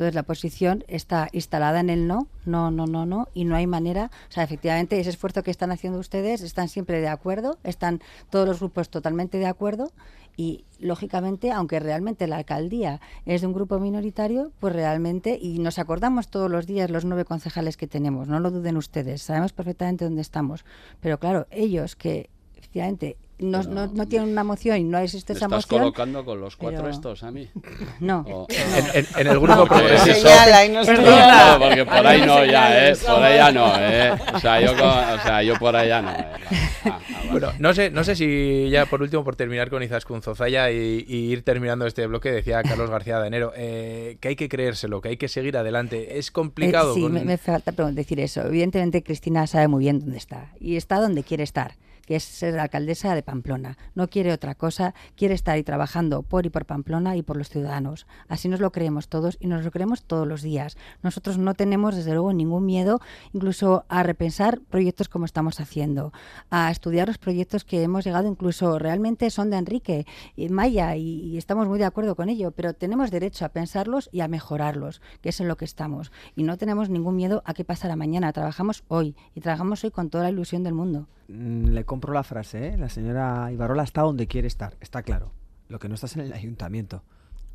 [0.00, 3.66] Entonces la oposición está instalada en el no, no, no, no, no, y no hay
[3.66, 8.00] manera, o sea, efectivamente ese esfuerzo que están haciendo ustedes, están siempre de acuerdo, están
[8.30, 9.92] todos los grupos totalmente de acuerdo
[10.38, 15.78] y lógicamente, aunque realmente la alcaldía es de un grupo minoritario, pues realmente, y nos
[15.78, 20.06] acordamos todos los días los nueve concejales que tenemos, no lo duden ustedes, sabemos perfectamente
[20.06, 20.64] dónde estamos,
[21.00, 25.46] pero claro, ellos que efectivamente no, no, no, tiene una moción y no existe esa
[25.46, 25.80] estás moción.
[25.80, 27.48] colocando con los cuatro estos a mí?
[28.00, 28.20] No.
[28.28, 30.74] O- En, en- en el grupo No, progresista.
[30.74, 32.94] No porque por ahí no ya, ¿eh?
[32.96, 34.12] Por ahí ya no, ¿eh?
[34.34, 36.10] O sea, yo, o sea, yo por ahí ya no.
[36.10, 36.26] ¿eh?
[36.82, 37.30] Ah, ah, vale.
[37.30, 41.04] Bueno, no sé, no sé si ya por último, por terminar con Izaskun Zozaya y,
[41.06, 45.00] y ir terminando este bloque, decía Carlos García de Enero, eh, que hay que creérselo,
[45.02, 46.18] que hay que seguir adelante.
[46.18, 46.92] Es complicado.
[46.92, 48.40] Eh, sí, con- me, me falta decir eso.
[48.46, 51.72] Evidentemente Cristina sabe muy bien dónde está y está donde quiere estar.
[52.10, 53.78] Que es ser alcaldesa de Pamplona.
[53.94, 57.50] No quiere otra cosa, quiere estar ahí trabajando por y por Pamplona y por los
[57.50, 58.04] ciudadanos.
[58.26, 60.76] Así nos lo creemos todos y nos lo creemos todos los días.
[61.04, 63.00] Nosotros no tenemos, desde luego, ningún miedo
[63.32, 66.12] incluso a repensar proyectos como estamos haciendo,
[66.50, 71.38] a estudiar los proyectos que hemos llegado, incluso realmente son de Enrique y Maya y,
[71.38, 75.28] estamos muy de acuerdo con ello, pero tenemos derecho a pensarlos y a mejorarlos, que
[75.28, 76.10] es en lo que estamos.
[76.34, 78.32] Y no tenemos ningún miedo a qué pasará mañana.
[78.32, 81.06] Trabajamos hoy y trabajamos hoy con toda la ilusión del mundo.
[81.32, 82.76] Mm, le compro la frase, ¿eh?
[82.78, 85.32] la señora Ibarola está donde quiere estar, está claro.
[85.68, 87.02] Lo que no está es en el ayuntamiento.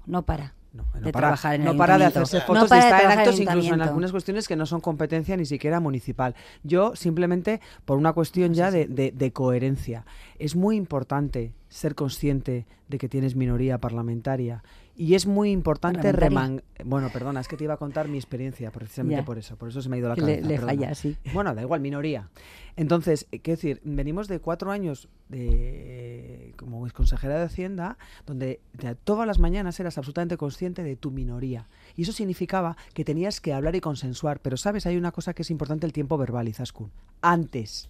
[0.05, 0.53] No para.
[0.71, 3.13] No, de para, trabajar en no para de hacerse fotos no para de estar de
[3.13, 6.35] en actos en incluso en algunas cuestiones que no son competencia ni siquiera municipal.
[6.63, 10.05] Yo simplemente por una cuestión ya de, de- de coherencia.
[10.37, 14.63] Es muy importante ser consciente de que tienes minoría parlamentaria
[14.97, 16.29] y es muy importante Parlamentaria.
[16.29, 16.61] remang...
[16.85, 19.25] Bueno, perdona, es que te iba a contar mi experiencia precisamente Ya.
[19.25, 20.41] por eso, por eso se me ha ido la le- cabeza.
[20.47, 20.71] le perdona.
[20.73, 21.17] falla, sí.
[21.33, 22.29] Bueno, da igual, minoría.
[22.77, 28.95] Entonces, eh, quiero decir, venimos de cuatro años de, como consejera de Hacienda, donde de-
[28.95, 31.67] todas las mañanas eras absolutamente consciente de tu minoría.
[31.95, 34.39] Y eso significaba que tenías que hablar y consensuar.
[34.39, 34.85] Pero, ¿sabes?
[34.85, 36.91] Hay una cosa que es importante, el tiempo verbal, Izaskun.
[37.21, 37.89] Antes,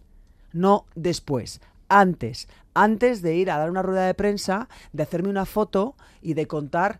[0.53, 1.61] no después.
[1.89, 6.33] Antes, antes de ir a dar una rueda de prensa, de hacerme una foto y
[6.33, 6.99] de contar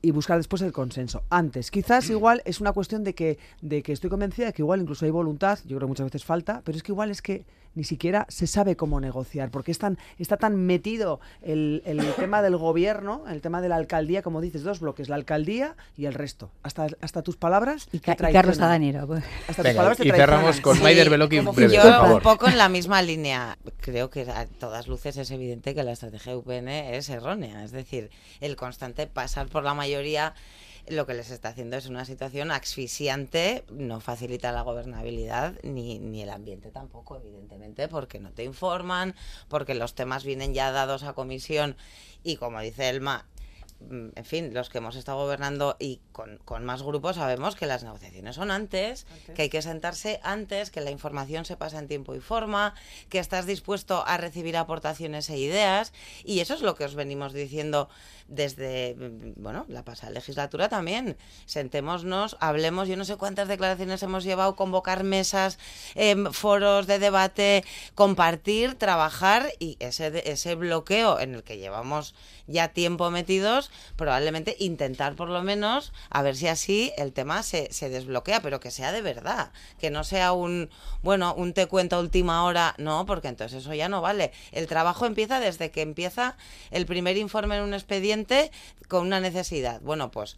[0.00, 1.22] y buscar después el consenso.
[1.28, 4.80] Antes, quizás igual es una cuestión de que, de que estoy convencida de que igual
[4.80, 7.44] incluso hay voluntad, yo creo que muchas veces falta, pero es que igual es que
[7.74, 12.42] ni siquiera se sabe cómo negociar, porque es tan, está tan metido el, el tema
[12.42, 16.14] del gobierno, el tema de la alcaldía, como dices, dos bloques, la alcaldía y el
[16.14, 16.50] resto.
[16.62, 18.42] Hasta, hasta tus palabras Y, te Ca- y traicionan.
[18.42, 19.08] Carlos Adanero.
[19.48, 20.62] Hasta tus palabras te y cerramos traicionan.
[20.62, 22.12] con Maider Beloki como breve, yo por favor.
[22.16, 23.56] un poco en la misma línea.
[23.80, 27.62] Creo que a todas luces es evidente que la estrategia de UPN es errónea.
[27.64, 30.34] Es decir, el constante pasar por la mayoría
[30.90, 36.22] lo que les está haciendo es una situación asfixiante, no facilita la gobernabilidad ni, ni
[36.22, 39.14] el ambiente tampoco, evidentemente, porque no te informan,
[39.48, 41.76] porque los temas vienen ya dados a comisión
[42.22, 43.26] y como dice Elma,
[43.80, 47.66] mm, en fin, los que hemos estado gobernando y con, con más grupos sabemos que
[47.66, 51.88] las negociaciones son antes, que hay que sentarse antes, que la información se pasa en
[51.88, 52.74] tiempo y forma,
[53.08, 55.92] que estás dispuesto a recibir aportaciones e ideas
[56.24, 57.88] y eso es lo que os venimos diciendo
[58.28, 61.16] desde, mm, bueno, la pasada legislatura también.
[61.46, 65.58] Sentémonos, hablemos, yo no sé cuántas declaraciones hemos llevado, convocar mesas,
[65.94, 67.64] em, foros de debate,
[67.94, 72.14] compartir, trabajar y ese, ese bloqueo en el que llevamos
[72.46, 77.72] ya tiempo metidos, probablemente intentar por lo menos a ver si así el tema se,
[77.72, 80.70] se desbloquea, pero que sea de verdad, que no sea un,
[81.02, 84.32] bueno, un te cuento última hora, no, porque entonces eso ya no vale.
[84.52, 86.36] El trabajo empieza desde que empieza
[86.70, 88.17] el primer informe en un expediente
[88.88, 89.80] con una necesidad.
[89.82, 90.36] Bueno, pues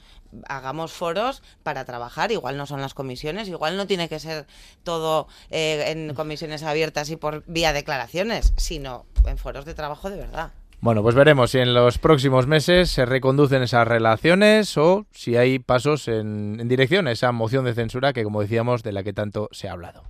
[0.49, 4.47] hagamos foros para trabajar, igual no son las comisiones, igual no tiene que ser
[4.83, 10.17] todo eh, en comisiones abiertas y por vía declaraciones, sino en foros de trabajo de
[10.17, 10.53] verdad.
[10.83, 15.59] Bueno, pues veremos si en los próximos meses se reconducen esas relaciones o si hay
[15.59, 19.13] pasos en, en dirección a esa moción de censura que, como decíamos, de la que
[19.13, 20.05] tanto se ha hablado.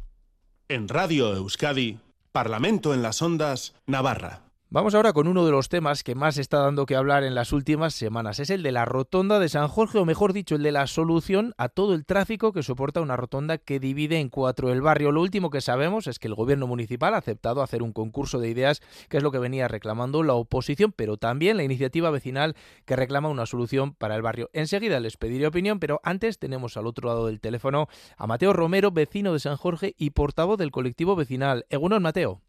[0.68, 1.98] En Radio Euskadi,
[2.30, 4.49] Parlamento en las Ondas, Navarra.
[4.72, 7.52] Vamos ahora con uno de los temas que más está dando que hablar en las
[7.52, 8.38] últimas semanas.
[8.38, 11.54] Es el de la rotonda de San Jorge, o mejor dicho, el de la solución
[11.58, 15.10] a todo el tráfico que soporta una rotonda que divide en cuatro el barrio.
[15.10, 18.48] Lo último que sabemos es que el gobierno municipal ha aceptado hacer un concurso de
[18.48, 22.54] ideas, que es lo que venía reclamando la oposición, pero también la iniciativa vecinal
[22.84, 24.50] que reclama una solución para el barrio.
[24.52, 28.92] Enseguida les pediré opinión, pero antes tenemos al otro lado del teléfono a Mateo Romero,
[28.92, 31.66] vecino de San Jorge y portavoz del colectivo vecinal.
[31.70, 32.40] Egunon, Mateo.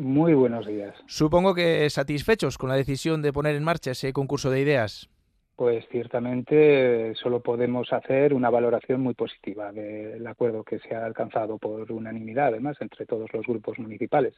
[0.00, 0.94] Muy buenos días.
[1.04, 5.10] Supongo que satisfechos con la decisión de poner en marcha ese concurso de ideas.
[5.56, 11.58] Pues ciertamente solo podemos hacer una valoración muy positiva del acuerdo que se ha alcanzado
[11.58, 14.32] por unanimidad, además, entre todos los grupos municipales.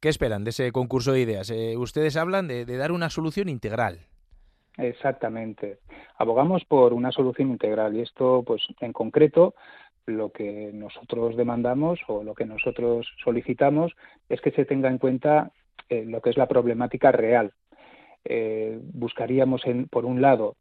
[0.00, 1.50] ¿Qué esperan de ese concurso de ideas?
[1.50, 4.00] Eh, ustedes hablan de, de dar una solución integral.
[4.76, 5.78] Exactamente.
[6.18, 9.54] Abogamos por una solución integral y esto, pues, en concreto,
[10.06, 13.92] lo que nosotros demandamos o lo que nosotros solicitamos
[14.28, 15.50] es que se tenga en cuenta
[15.88, 17.52] eh, lo que es la problemática real.
[18.24, 20.56] Eh, buscaríamos, en, por un lado,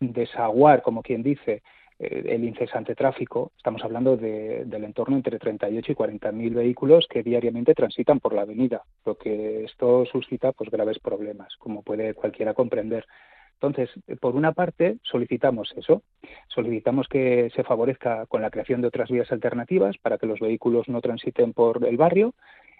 [0.00, 1.62] desaguar, como quien dice,
[1.98, 3.52] eh, el incesante tráfico.
[3.56, 8.34] Estamos hablando de, del entorno entre 38 y 40 mil vehículos que diariamente transitan por
[8.34, 13.06] la avenida, lo que esto suscita pues graves problemas, como puede cualquiera comprender.
[13.54, 13.90] Entonces,
[14.20, 16.02] por una parte, solicitamos eso,
[16.48, 20.88] solicitamos que se favorezca con la creación de otras vías alternativas para que los vehículos
[20.88, 22.34] no transiten por el barrio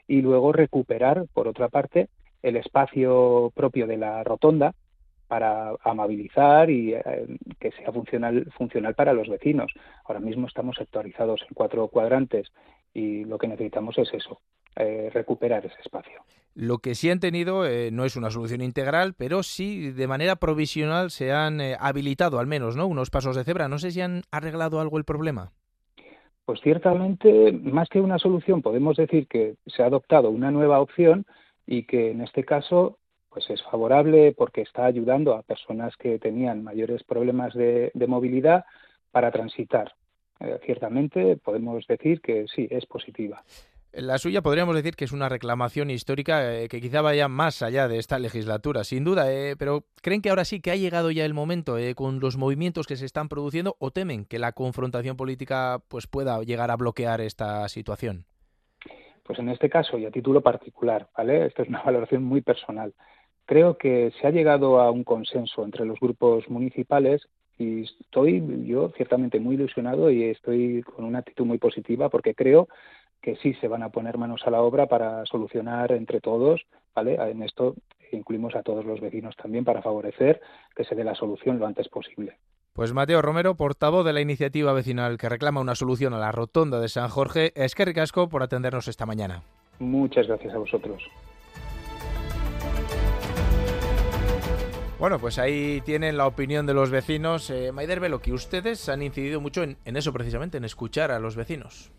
[0.07, 2.09] y luego recuperar, por otra parte,
[2.43, 4.75] el espacio propio de la rotonda
[5.27, 7.03] para amabilizar y eh,
[7.59, 9.73] que sea funcional, para los vecinos.
[10.05, 12.53] Ahora mismo estamos sectorizados en cuatro cuadrantes
[12.93, 14.41] y lo que necesitamos es eso,
[14.77, 16.21] eh, recuperar ese espacio.
[16.55, 20.37] Lo que sí han tenido eh, no es una solución integral, pero sí de manera
[20.37, 22.87] provisional se han eh, habilitado al menos ¿no?
[22.87, 23.69] unos pasos de cebra.
[23.69, 25.51] No sé si han arreglado algo el problema.
[26.45, 31.27] Pues ciertamente, más que una solución, podemos decir que se ha adoptado una nueva opción
[31.67, 32.99] y que en este caso
[33.35, 38.65] pues es favorable porque está ayudando a personas que tenían mayores problemas de, movilidad
[39.11, 39.93] para transitar.
[40.39, 43.43] Eh, ciertamente podemos decir que sí, es positiva.
[43.97, 47.87] La suya podríamos decir que es una reclamación histórica eh, que quizá vaya más allá
[47.87, 51.25] de esta legislatura, sin duda, eh, pero ¿creen que ahora sí que ha llegado ya
[51.25, 55.17] el momento eh, con los movimientos que se están produciendo o temen que la confrontación
[55.17, 58.25] política pues pueda llegar a bloquear esta situación?
[59.23, 61.47] Pues en este caso y a título particular, ¿vale?
[61.47, 62.95] Esta es una valoración muy personal.
[63.47, 67.23] Creo que se ha llegado a un consenso entre los grupos municipales
[67.59, 72.67] y estoy yo ciertamente muy ilusionado y estoy con una actitud muy positiva porque creo
[73.23, 76.63] que sí se van a poner manos a la obra para solucionar entre todos,
[76.95, 77.15] ¿vale?
[77.31, 77.75] En esto
[78.13, 80.41] incluimos a todos los vecinos también para favorecer
[80.75, 82.39] que se dé la solución lo antes posible.
[82.73, 86.81] Pues Mateo Romero, portavoz de la iniciativa vecinal que reclama una solución a la rotonda
[86.81, 89.43] de San Jorge, es que ricasco por atendernos esta mañana.
[89.79, 91.03] Muchas gracias a vosotros.
[94.99, 97.51] Bueno, pues ahí tienen la opinión de los vecinos.
[97.51, 101.19] Eh, Maider Velo, que ustedes han incidido mucho en, en eso precisamente, en escuchar a
[101.19, 101.93] los vecinos.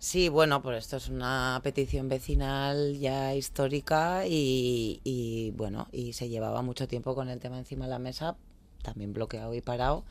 [0.00, 6.62] Sí, bueno, pues esto es una petición vecinal ya histórica y, bueno, y se llevaba
[6.62, 8.36] mucho tiempo con el tema encima de la mesa,
[8.82, 10.04] también bloqueado y parado.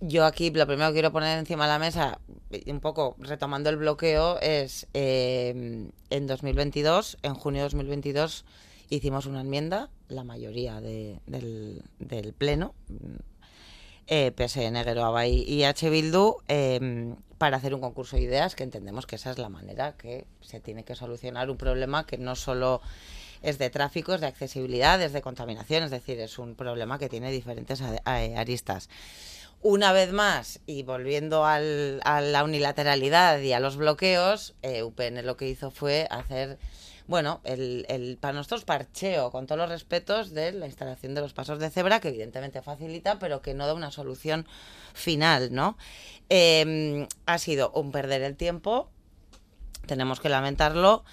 [0.00, 2.20] Yo aquí lo primero que quiero poner encima de la mesa,
[2.66, 8.44] un poco retomando el bloqueo, es eh, en 2022, en junio de 2022,
[8.90, 12.74] hicimos una enmienda, la mayoría del, del Pleno,
[14.06, 15.90] eh, PSN, Abay y H.
[15.90, 19.96] Bildu, em, para hacer un concurso de ideas, que entendemos que esa es la manera
[19.96, 22.80] que se tiene que solucionar un problema que no solo
[23.42, 27.08] es de tráfico, es de accesibilidad, es de contaminación, es decir, es un problema que
[27.08, 28.88] tiene diferentes aristas.
[29.60, 35.36] Una vez más, y volviendo a la unilateralidad y a los bloqueos, eh, UPN lo
[35.36, 36.58] que hizo fue hacer
[37.06, 41.32] bueno, el, el, para nosotros parcheo, con todos los respetos, de la instalación de los
[41.32, 44.46] pasos de cebra, que evidentemente facilita, pero que no da una solución
[44.94, 45.76] final, ¿no?
[46.28, 48.88] Em, ha sido un perder el tiempo,
[49.86, 51.04] tenemos que lamentarlo,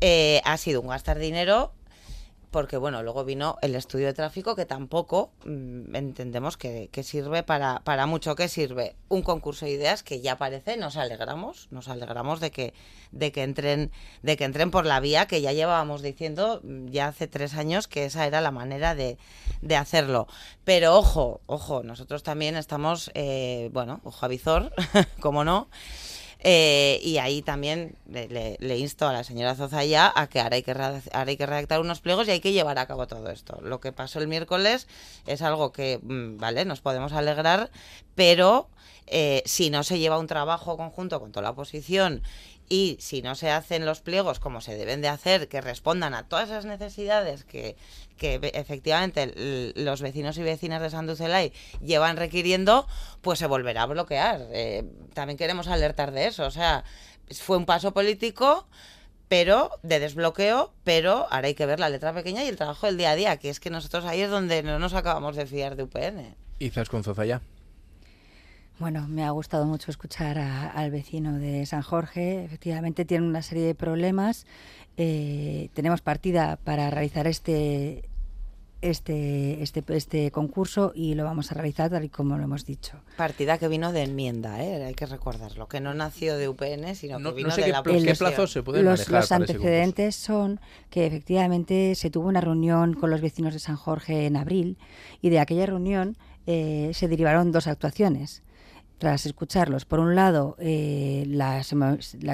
[0.00, 1.72] eh, ha sido un gastar dinero
[2.52, 7.80] porque bueno, luego vino el estudio de tráfico que tampoco mm, entendemos que, sirve para,
[7.80, 8.94] para mucho que sirve.
[9.08, 12.74] Un concurso de ideas que ya aparece, nos alegramos, nos alegramos de que,
[13.10, 13.90] de que entren,
[14.22, 17.88] de que entren por la vía que ya llevábamos diciendo mm, ya hace tres años
[17.88, 19.18] que esa era la manera de,
[19.62, 20.28] de hacerlo.
[20.64, 24.72] Pero ojo, ojo, nosotros también estamos, eh, bueno, ojo a visor,
[25.20, 25.68] como no.
[26.44, 30.74] Eh, y ahí también le, insto a la señora Zozaya a que ahora hay que,
[31.12, 33.60] hay que redactar unos pliegos y hay que llevar a cabo todo esto.
[33.62, 34.88] Lo que pasó el miércoles
[35.26, 37.70] es algo que, mm, vale, nos podemos alegrar,
[38.16, 38.68] pero
[39.06, 42.22] eh, si no se lleva un trabajo conjunto con toda la oposición
[42.72, 46.26] y si no se hacen los pliegos como se deben de hacer, que respondan a
[46.26, 47.76] todas esas necesidades que,
[48.18, 52.88] efectivamente los vecinos y vecinas de Sanducelay llevan requiriendo,
[53.20, 54.46] pues se volverá a bloquear.
[54.52, 56.46] Eh, también queremos alertar de eso.
[56.46, 56.82] O sea,
[57.42, 58.66] fue un paso político
[59.28, 62.96] pero de desbloqueo, pero ahora hay que ver la letra pequeña y el trabajo del
[62.96, 65.76] día a día, que es que nosotros ahí es donde no nos acabamos de fiar
[65.76, 66.36] de UPN.
[66.58, 67.42] ¿Y con ya?
[68.78, 72.44] Bueno, me ha gustado mucho escuchar al vecino de San Jorge.
[72.44, 74.46] Efectivamente tiene una serie de problemas.
[74.96, 78.08] Eh, tenemos partida para realizar este,
[78.82, 83.00] este, este, este concurso y lo vamos a realizar tal y como lo hemos dicho.
[83.16, 84.84] Partida que vino de enmienda, ¿eh?
[84.84, 88.52] hay que recordarlo, que no nació de UPN, sino que vino de la ¿Qué plazos
[88.52, 93.54] se pueden Los, los antecedentes son que efectivamente se tuvo una reunión con los vecinos
[93.54, 94.76] de San Jorge en abril
[95.20, 98.42] y de aquella reunión eh, se derivaron dos actuaciones
[99.02, 101.64] tras escucharlos, por un lado, eh, la,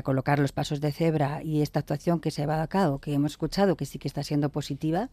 [0.02, 3.32] colocar los pasos de cebra y esta actuación que se va a cabo, que hemos
[3.32, 5.08] escuchado que sí que está siendo positiva,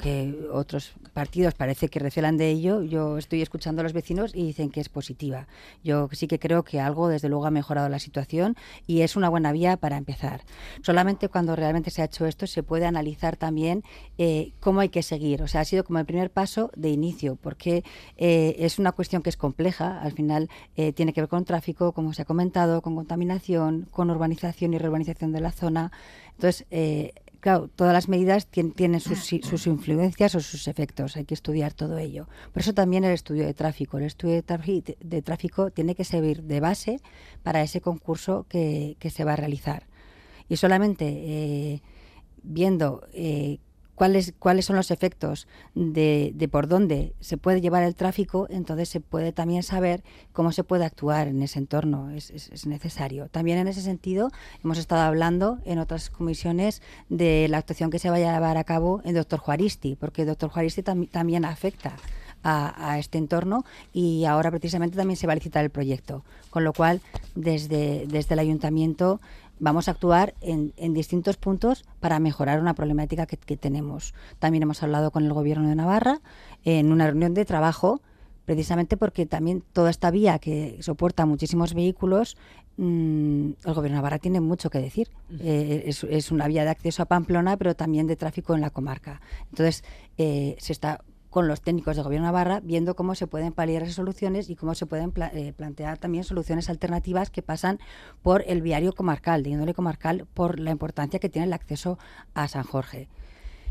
[0.00, 2.82] que otros partidos parece que recelan de ello.
[2.82, 5.46] Yo estoy escuchando a los vecinos y dicen que es positiva.
[5.84, 9.28] Yo sí que creo que algo, desde luego, ha mejorado la situación y es una
[9.28, 10.42] buena vía para empezar.
[10.82, 13.84] Solamente cuando realmente se ha hecho esto se puede analizar también
[14.18, 15.42] eh, cómo hay que seguir.
[15.42, 17.84] O sea, ha sido como el primer paso de inicio, porque
[18.16, 20.00] eh, es una cuestión que es compleja.
[20.00, 24.10] Al final eh, tiene que ver con tráfico, como se ha comentado, con contaminación, con
[24.10, 25.92] urbanización y reurbanización de la zona.
[26.34, 26.66] Entonces,
[27.40, 32.28] claro, todas las medidas tienen, sus, influencias o sus efectos, hay que estudiar todo ello.
[32.52, 33.98] Por eso también el estudio de tráfico.
[33.98, 37.00] El estudio de, tráfico tiene que servir de base
[37.42, 39.86] para ese concurso que, se va a realizar.
[40.48, 41.82] y solamente eh,
[42.42, 43.58] viendo eh,
[44.00, 48.88] cuáles, cuáles son los efectos de, de, por dónde se puede llevar el tráfico, entonces
[48.88, 52.08] se puede también saber cómo se puede actuar en ese entorno.
[52.08, 53.28] Es, es, es necesario.
[53.28, 54.30] También en ese sentido
[54.64, 56.80] hemos estado hablando en otras comisiones
[57.10, 60.48] de la actuación que se vaya a llevar a cabo en Doctor Juaristi, porque Doctor
[60.48, 61.94] Juaristi tam también afecta
[62.42, 66.24] a, a, este entorno y ahora precisamente también se va a licitar el proyecto.
[66.48, 67.02] Con lo cual,
[67.34, 69.20] desde, desde el ayuntamiento
[69.60, 74.14] vamos a actuar en, en, distintos puntos para mejorar una problemática que, que, tenemos.
[74.38, 76.20] También hemos hablado con el Gobierno de Navarra
[76.64, 78.00] en una reunión de trabajo,
[78.46, 82.36] precisamente porque también toda esta vía que soporta muchísimos vehículos,
[82.78, 85.08] mmm, el Gobierno de Navarra tiene mucho que decir.
[85.38, 88.70] Eh, es, es, una vía de acceso a Pamplona, pero también de tráfico en la
[88.70, 89.20] comarca.
[89.50, 89.84] Entonces,
[90.18, 93.94] eh, se está con los técnicos de Gobierno Navarra, viendo cómo se pueden paliar esas
[93.94, 97.78] soluciones y cómo se pueden pla eh, plantear también soluciones alternativas que pasan
[98.22, 101.98] por el viario comarcal, de comarcal, por la importancia que tiene el acceso
[102.34, 103.08] a San Jorge.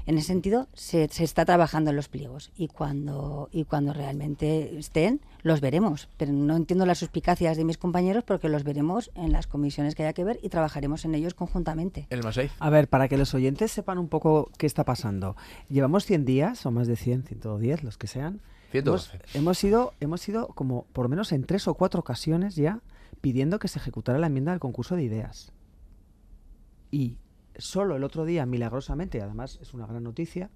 [0.09, 4.75] En ese sentido, se, se, está trabajando en los pliegos y cuando, y cuando realmente
[4.79, 6.09] estén, los veremos.
[6.17, 10.01] Pero no entiendo las suspicacias de mis compañeros porque los veremos en las comisiones que
[10.01, 12.07] haya que ver y trabajaremos en ellos conjuntamente.
[12.09, 12.51] El más seis.
[12.57, 15.35] A ver, para que los oyentes sepan un poco qué está pasando.
[15.69, 18.41] Llevamos 100 días, o más de 100, 110, los que sean.
[18.73, 22.81] Hemos, hemos, ido, hemos ido como por lo menos en tres o cuatro ocasiones ya
[23.21, 25.51] pidiendo que se ejecutara la enmienda del concurso de ideas.
[26.89, 27.17] Y
[27.59, 30.49] solo el otro día, milagrosamente, además es una gran noticia,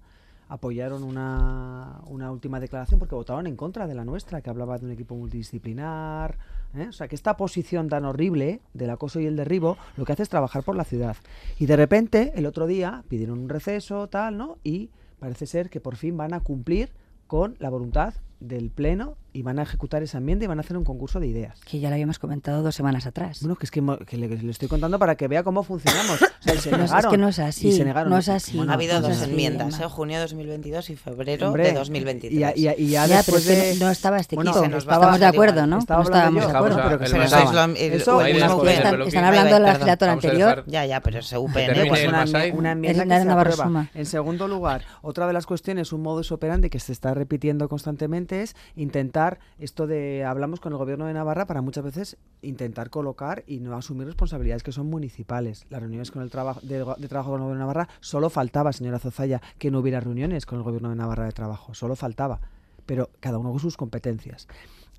[0.48, 4.86] apoyaron una, una, última declaración porque votaron en contra de la nuestra, que hablaba de
[4.86, 6.36] un equipo multidisciplinar.
[6.74, 6.88] ¿eh?
[6.88, 10.22] O sea, que esta posición tan horrible del acoso y el derribo lo que hace
[10.22, 11.16] es trabajar por la ciudad.
[11.58, 14.58] Y de repente, el otro día, pidieron un receso, tal, ¿no?
[14.62, 16.90] Y parece ser que por fin van a cumplir
[17.26, 20.76] con la voluntad del Pleno y van a ejecutar esa enmienda y van a hacer
[20.76, 21.60] un concurso de ideas.
[21.68, 23.40] Que ya lo habíamos comentado dos semanas atrás.
[23.40, 26.22] Bueno, que es que, que, le, que le, estoy contando para que vea cómo funcionamos.
[26.22, 27.72] O sea, se no, negaron, es que no es así.
[27.72, 28.10] se negaron.
[28.10, 28.56] No es así.
[28.56, 29.84] Bueno, ha habido no dos así, enmiendas, ¿eh?
[29.84, 32.56] junio de 2022 y febrero Hombre, de 2023.
[32.56, 33.70] Y, y, y ya, ya después pero de...
[33.70, 34.64] es que no estaba este bueno, equipo.
[34.64, 35.78] se nos Estamos de acuerdo, ¿no?
[35.78, 36.80] Estaba estábamos yo, de acuerdo.
[36.84, 40.64] pero que se nos Eso, están, hablando de la legislatura anterior.
[40.66, 41.88] Ya, ya, pero se UPN.
[41.88, 43.88] Pues Pues una, enmienda que se aprueba.
[43.94, 48.42] En segundo lugar, otra de las cuestiones, un modus operandi que se está repitiendo constantemente
[48.42, 49.23] es intentar
[49.58, 53.76] esto de hablamos con el gobierno de Navarra para muchas veces intentar colocar y no
[53.76, 55.66] asumir responsabilidades que son municipales.
[55.70, 58.72] Las reuniones con el trabajo de, de, trabajo con el gobierno de Navarra solo faltaba,
[58.72, 62.40] señora Zozaya, que no hubiera reuniones con el gobierno de Navarra de trabajo, solo faltaba.
[62.86, 64.46] Pero cada uno con sus competencias.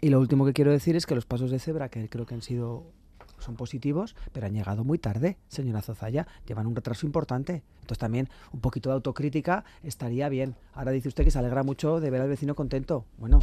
[0.01, 2.33] Y lo último que quiero decir es que los pasos de cebra, que creo que
[2.33, 2.91] han sido
[3.39, 6.27] son positivos, pero han llegado muy tarde, señora Zozaya.
[6.47, 7.63] Llevan un retraso importante.
[7.81, 10.55] Entonces también un poquito de autocrítica estaría bien.
[10.73, 13.05] Ahora dice usted que se alegra mucho de ver al vecino contento.
[13.17, 13.39] Bueno,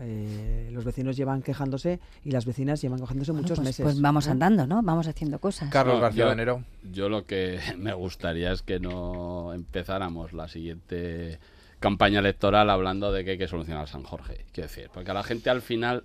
[0.00, 3.84] eh, los vecinos llevan quejándose y las vecinas llevan quejándose bueno, muchos pues, meses.
[3.84, 4.30] Pues vamos ¿eh?
[4.30, 4.82] andando, ¿no?
[4.82, 5.70] Vamos haciendo cosas.
[5.70, 6.64] Carlos No, García yo, Venero.
[6.90, 11.38] Yo lo que me gustaría es que no empezáramos la siguiente
[11.78, 14.46] campaña electoral hablando de que hay que solucionar San Jorge.
[14.52, 16.04] Quiero decir, porque a la gente al final,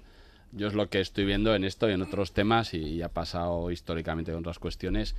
[0.51, 3.09] yo es lo que estoy viendo en esto y en otros temas, y, y ha
[3.09, 5.15] pasado históricamente con otras cuestiones,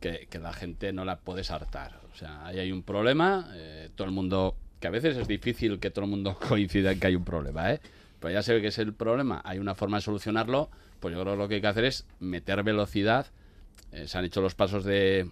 [0.00, 2.00] que, que, la gente no la puede saltar.
[2.12, 5.78] O sea, ahí hay un problema, eh, todo el mundo, que a veces es difícil
[5.78, 7.80] que todo el mundo coincida en que hay un problema, ¿eh?
[8.20, 10.70] Pero ya se ve que es el problema, hay una forma de solucionarlo,
[11.00, 13.26] pues yo creo que lo que hay que hacer es meter velocidad.
[13.92, 15.30] Eh, se han hecho los pasos de,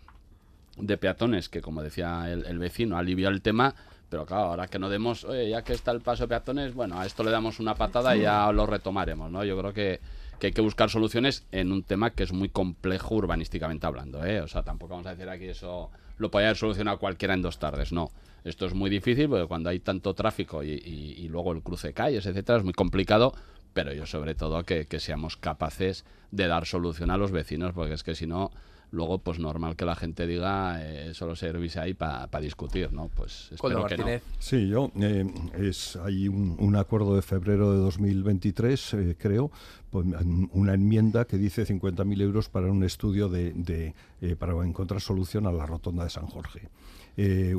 [0.77, 3.75] de peatones, que como decía el, el vecino, alivia el tema,
[4.11, 7.01] pero claro, ahora que no demos, oye, ya que está el paso de peatones, bueno,
[7.01, 9.45] a esto le damos una patada y ya lo retomaremos, ¿no?
[9.45, 10.01] Yo creo que,
[10.39, 14.41] que hay que buscar soluciones en un tema que es muy complejo urbanísticamente hablando, ¿eh?
[14.41, 17.59] O sea, tampoco vamos a decir aquí eso lo podía haber solucionado cualquiera en dos
[17.59, 18.11] tardes, no.
[18.45, 22.27] Esto es muy difícil porque cuando hay tanto tráfico y, luego el cruce de calles,
[22.27, 23.35] etcétera, es muy complicado,
[23.73, 28.03] pero yo sobre todo que seamos capaces de dar solución a los vecinos, porque es
[28.03, 28.51] que si no,
[28.95, 33.09] luego pues normal que la gente diga eh, solo servís ahí para pa discutir, ¿no?
[33.15, 34.07] Pues espero que no.
[34.39, 35.27] Sí, yo eh,
[35.59, 39.51] es hay un, un, acuerdo de febrero de 2023, eh, creo,
[39.91, 40.07] pues,
[40.53, 45.47] una enmienda que dice 50.000 euros para un estudio de, de eh, para encontrar solución
[45.47, 46.69] a la rotonda de San Jorge.
[47.17, 47.55] Eh,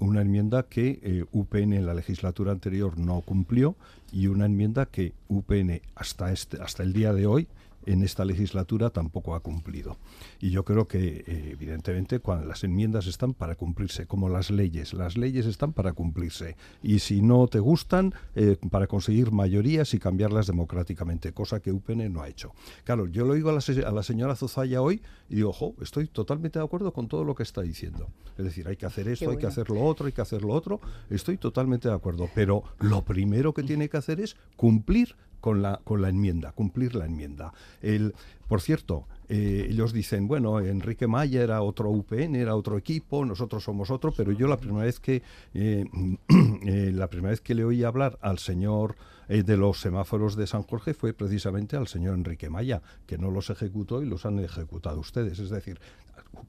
[0.00, 3.76] una enmienda que eh, UPN en la legislatura anterior no cumplió
[4.12, 7.48] y una enmienda que UPN hasta este hasta el día de hoy
[7.88, 9.96] en esta legislatura tampoco ha cumplido.
[10.40, 14.92] Y yo creo que, eh, evidentemente, cuando las enmiendas están para cumplirse, como las leyes.
[14.92, 16.56] Las leyes están para cumplirse.
[16.82, 22.12] Y si no te gustan, eh, para conseguir mayorías y cambiarlas democráticamente, cosa que UPN
[22.12, 22.52] no ha hecho.
[22.84, 26.08] Claro, yo lo oigo a la, a la señora Zozaya hoy y digo, ojo, estoy
[26.08, 28.10] totalmente de acuerdo con todo lo que está diciendo.
[28.36, 29.38] Es decir, hay que hacer esto, bueno.
[29.38, 30.80] hay que hacer lo otro, hay que hacer lo otro.
[31.08, 32.28] Estoy totalmente de acuerdo.
[32.34, 36.94] Pero lo primero que tiene que hacer es cumplir con la, con la enmienda, cumplir
[36.94, 37.52] la enmienda.
[37.82, 38.14] El,
[38.48, 43.62] por cierto, eh, ellos dicen, bueno, Enrique Maya era otro UPN, era otro equipo, nosotros
[43.62, 45.22] somos otro, pero yo la primera vez que
[45.52, 45.84] eh,
[46.66, 48.96] eh, la primera vez que le oí hablar al señor
[49.28, 53.50] de los semáforos de San Jorge fue precisamente al señor Enrique Maya, que no los
[53.50, 55.38] ejecutó y los han ejecutado ustedes.
[55.38, 55.78] Es decir,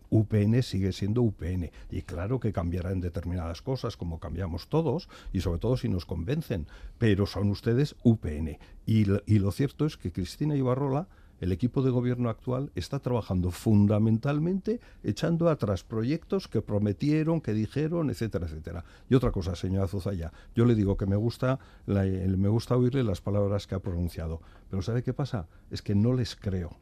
[0.09, 5.41] UPN sigue siendo UPN y claro que cambiará en determinadas cosas como cambiamos todos y
[5.41, 6.67] sobre todo si nos convencen,
[6.97, 8.57] pero son ustedes UPN.
[8.86, 11.07] Y, y lo cierto es que Cristina Ibarrola
[11.39, 18.09] el equipo de gobierno actual está trabajando fundamentalmente echando atrás proyectos que prometieron, que dijeron,
[18.09, 18.84] etcétera, etcétera.
[19.09, 23.22] Y otra cosa, señora Zuzaya, yo le digo que me gusta, me gusta oírle las
[23.22, 25.47] palabras que ha pronunciado, pero ¿sabe qué pasa?
[25.72, 26.78] Es que no les creo.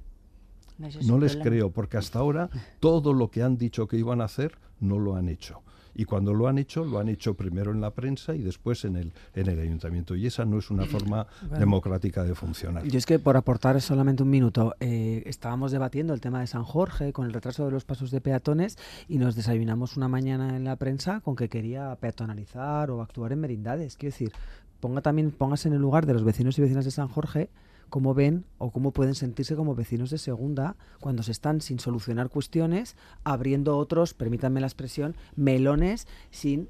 [0.77, 2.49] No les creo, porque hasta ahora
[2.79, 5.61] todo lo que han dicho que iban a hacer no lo han hecho
[5.97, 8.97] y cuando lo han hecho, lo han hecho primero en la prensa y después en
[8.97, 10.15] el, en el ayuntamiento.
[10.15, 11.25] Y esa no es una forma
[11.59, 12.85] democrática de funcionar.
[12.85, 16.63] Y es que, por aportar solamente un minuto, eh, estábamos debatiendo el tema de San
[16.63, 18.77] Jorge con el retraso de los pasos de peatones
[19.09, 23.39] y nos desayunamos una mañana en la prensa con que quería peatonalizar o actuar en
[23.39, 23.97] merindades.
[23.97, 24.31] Quiero decir,
[24.79, 27.49] ponga también, póngase en el lugar de los vecinos y vecinas de San Jorge
[27.89, 32.29] cómo ven o cómo pueden sentirse como vecinos de segunda cuando se están sin solucionar
[32.29, 36.69] cuestiones, abriendo otros, permítanme la expresión, melones sin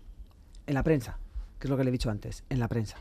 [0.68, 1.20] en la prensa,
[1.59, 2.97] que es lo que le he dicho antes, en la prensa.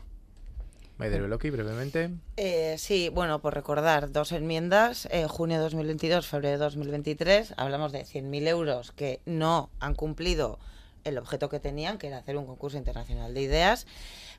[0.97, 2.09] Maider Beloki, brevemente.
[2.37, 8.47] Eh, sí, bueno, por recordar, dos enmiendas, eh, junio 2022, febrero 2023, hablamos de 100.000
[8.47, 10.57] euros que no han cumplido
[11.03, 13.85] el objeto que tenían, que era hacer un concurso internacional de ideas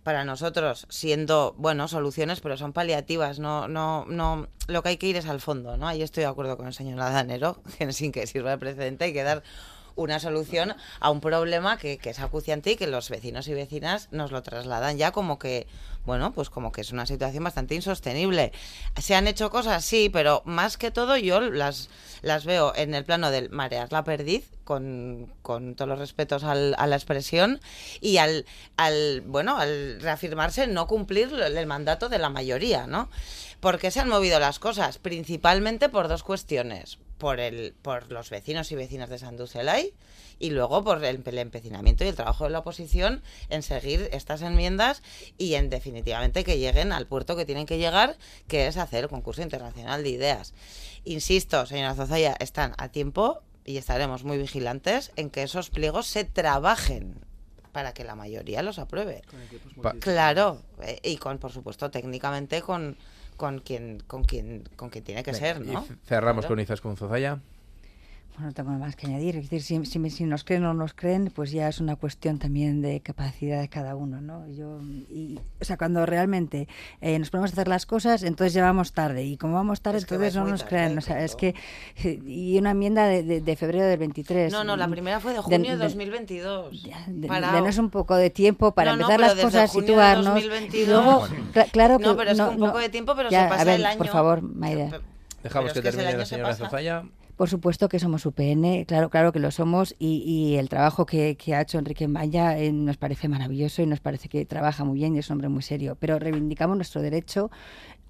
[0.09, 5.06] para nosotros siendo, bueno, soluciones, pero son paliativas, no, no, no, lo que hay que
[5.06, 5.86] ir es al fondo, ¿no?
[5.86, 9.12] Ahí estoy de acuerdo con el señor Ladanero, que sin que sirva de precedente hay
[9.12, 9.42] que dar
[9.99, 14.30] una solución a un problema que, es acuciante y que los vecinos y vecinas nos
[14.30, 15.66] lo trasladan ya como que,
[16.07, 18.53] bueno, pues como que es una situación bastante insostenible.
[18.96, 19.84] ¿Se han hecho cosas?
[19.84, 21.90] Sí, pero más que todo yo las,
[22.22, 26.74] las veo en el plano del marear la perdiz, con, con todos los respetos al,
[26.78, 27.61] a la expresión,
[28.01, 28.46] y al,
[28.76, 33.11] al, bueno, al reafirmarse no cumplir el mandato de la mayoría, ¿no?
[33.61, 34.99] ¿Por qué se han movido las cosas?
[34.99, 36.99] Principalmente por dos cuestiones.
[37.19, 39.93] Por, el, por los vecinos y vecinas de Sanducelay
[40.39, 44.43] y luego por el, el, empecinamiento y el trabajo de la oposición en seguir estas
[44.43, 45.03] enmiendas
[45.37, 48.16] y en definitivamente que lleguen al puerto que tienen que llegar,
[48.47, 50.55] que es hacer el concurso internacional de ideas.
[51.05, 56.25] Insisto, señora Zozaya, están a tiempo y estaremos muy vigilantes en que esos pliegos se
[56.25, 57.16] trabajen
[57.73, 59.23] para que la mayoría los apruebe.
[60.01, 62.97] Claro, eh, y con, por supuesto, técnicamente con
[63.39, 65.86] con quien, con quien, con quien tiene que ser, ¿no?
[66.05, 67.39] cerramos con Izas con Zozaya
[68.41, 69.36] no tengo nada más que añadir.
[69.36, 72.39] Es decir, si, si, nos creen o no nos creen, pues ya es una cuestión
[72.39, 74.49] también de capacidad de cada uno, ¿no?
[74.49, 76.68] Yo, y, o sea, cuando realmente
[77.01, 79.24] eh, nos ponemos a hacer las cosas, entonces ya vamos tarde.
[79.24, 80.99] Y como vamos tarde, entonces no nos creen.
[80.99, 81.55] O sea, es que...
[82.05, 84.53] Y una enmienda de, de, febrero del 23.
[84.53, 86.82] No, no, la primera fue de junio de, 2022.
[87.07, 90.34] De, denos un poco de tiempo para empezar las cosas, situarnos.
[90.34, 91.28] 2022, y luego,
[91.72, 92.05] claro que...
[92.05, 93.99] No, pero es que un poco de tiempo, pero se pasa a ver, el año...
[93.99, 95.01] por favor, Maida.
[95.43, 97.05] Dejamos que, termine la señora Zofaya.
[97.39, 101.61] Por supuesto que somos UPN, claro, claro que lo somos y, el trabajo que, ha
[101.61, 105.20] hecho Enrique Maya eh, nos parece maravilloso y nos parece que trabaja muy bien y
[105.20, 107.53] es un hombre muy serio, pero reivindicamos nuestro derecho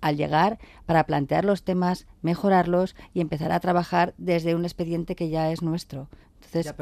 [0.00, 5.28] al llegar para plantear los temas, mejorarlos y empezar a trabajar desde un expediente que
[5.28, 6.08] ya es nuestro.
[6.36, 6.74] Entonces,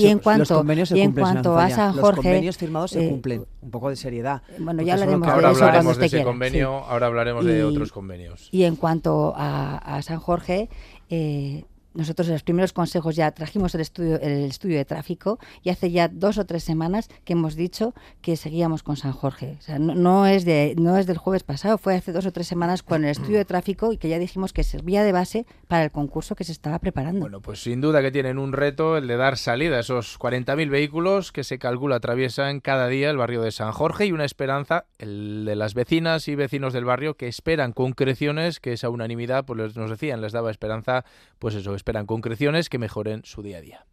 [0.00, 0.64] y, en cuanto,
[0.94, 3.44] en cuanto a San Jorge, los convenios firmados se eh, cumplen.
[3.60, 4.40] Un poco de seriedad.
[4.58, 8.48] Bueno, ya hablaremos de eso hablaremos de ese convenio, ahora hablaremos de otros convenios.
[8.50, 10.70] Y en cuanto a, a San Jorge,
[11.10, 11.64] eh,
[11.94, 16.08] nosotros los primeros consejos ya trajimos el estudio, el estudio de tráfico y hace ya
[16.08, 19.56] dos o tres semanas que hemos dicho que seguíamos con San Jorge.
[19.58, 22.46] O sea, no, es de, no es del jueves pasado, fue hace dos o tres
[22.46, 25.84] semanas con el estudio de tráfico y que ya dijimos que servía de base para
[25.84, 27.20] el concurso que se estaba preparando.
[27.20, 30.70] Bueno, pues sin duda que tienen un reto el de dar salida a esos 40.000
[30.70, 34.86] vehículos que se calcula atraviesan cada día el barrio de San Jorge y una esperanza,
[34.98, 39.76] el de las vecinas y vecinos del barrio que esperan concreciones que esa unanimidad, pues
[39.76, 41.04] nos decían, les daba esperanza,
[41.38, 43.86] pues eso, esperan concreciones que mejoren su día a día.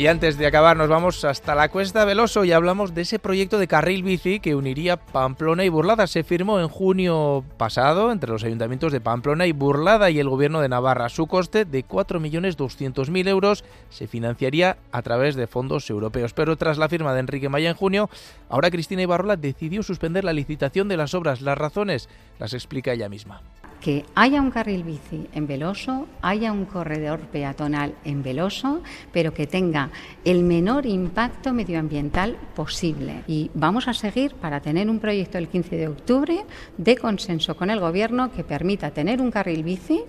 [0.00, 3.58] Y antes de acabar nos vamos hasta la Cuesta Veloso y hablamos de ese proyecto
[3.58, 6.06] de carril bici que uniría Pamplona y Burlada.
[6.06, 10.62] Se firmó en junio pasado entre los ayuntamientos de Pamplona y Burlada y el gobierno
[10.62, 11.10] de Navarra.
[11.10, 16.32] Su coste de 4.200.000 euros se financiaría a través de fondos europeos.
[16.32, 18.08] Pero tras la firma de Enrique Maya en junio,
[18.48, 21.42] ahora Cristina Ibarrola decidió suspender la licitación de las obras.
[21.42, 23.42] Las razones las explica ella misma.
[23.80, 29.46] Que haya un carril bici en Veloso, haya un corredor peatonal en Veloso, pero que
[29.46, 29.90] tenga
[30.24, 33.22] el menor impacto medioambiental posible.
[33.26, 36.44] Y vamos a seguir para tener un proyecto el 15 de octubre
[36.76, 40.02] de consenso con el Gobierno que permita tener un carril bici,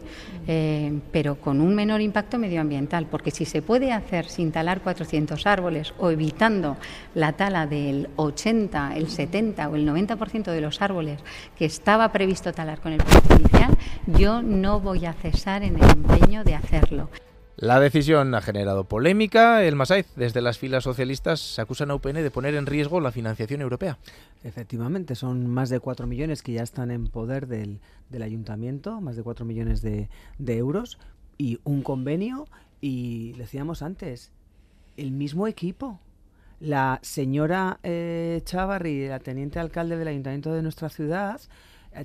[0.48, 5.46] eh, pero con un menor impacto medioambiental, porque si se puede hacer sin talar 400
[5.48, 6.78] árboles o evitando
[7.16, 11.20] la tala del 80, el 70 o el 90% de los árboles
[11.58, 13.00] que estaba previsto talar con el
[14.06, 17.10] yo no voy a cesar en el empeño de hacerlo.
[17.62, 19.64] La decisión ha generado polémica.
[19.64, 23.62] El Masaiz, desde las filas socialistas, acusan a UPN de poner en riesgo la financiación
[23.62, 24.00] europea.
[24.44, 27.80] Efectivamente, son más de 4 millones que ya están en poder del,
[28.20, 30.10] ayuntamiento, más de 4 millones de,
[30.40, 30.98] euros,
[31.38, 32.48] y un convenio,
[32.82, 34.32] y decíamos antes,
[34.98, 36.00] el mismo equipo.
[36.60, 41.40] La señora eh, Chavarri, la teniente alcalde del ayuntamiento de nuestra ciudad,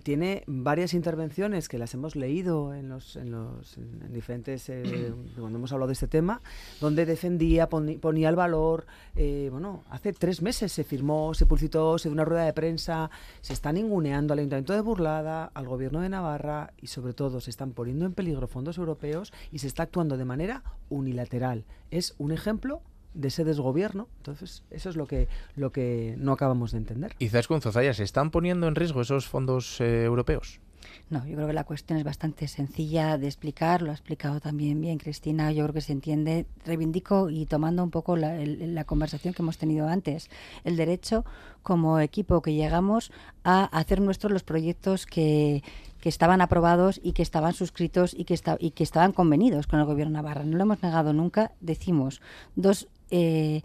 [0.03, 5.59] tiene varias intervenciones que las hemos leído en los, en los en diferentes eh, cuando
[5.59, 6.41] hemos hablado de este tema
[6.81, 12.09] donde defendía ponía el valor eh, bueno hace tres meses se firmó se publicitó se
[12.09, 13.11] dio una rueda de prensa
[13.41, 17.51] se está ninguneando al ayuntamiento de Burlada al gobierno de Navarra y sobre todo se
[17.51, 21.65] están poniendo en peligro fondos europeos y se está actuando de manera unilateral.
[21.91, 22.83] Es un ejemplo
[23.17, 24.09] de ese desgobierno.
[24.19, 27.15] Entonces, eso es lo que, lo que no acabamos de entender.
[27.19, 30.61] Y con Zozaya, ¿se están poniendo en riesgo esos fondos eh, europeos?
[31.09, 34.81] No, yo creo que la cuestión es bastante sencilla de explicar, lo ha explicado también
[34.81, 36.47] bien Cristina, yo creo que se entiende.
[36.65, 40.29] Reivindico y tomando un poco la, la conversación que hemos tenido antes,
[40.65, 41.25] el derecho
[41.63, 43.13] como equipo que llegamos
[43.45, 45.63] a hacer nuestros los proyectos que,
[46.01, 49.87] que estaban aprobados y que estaban suscritos y que, y que estaban convenidos con el
[49.87, 50.45] gobierno Navarra.
[50.45, 51.53] No lo hemos negado nunca.
[51.61, 52.21] Decimos
[52.55, 53.63] dos eh,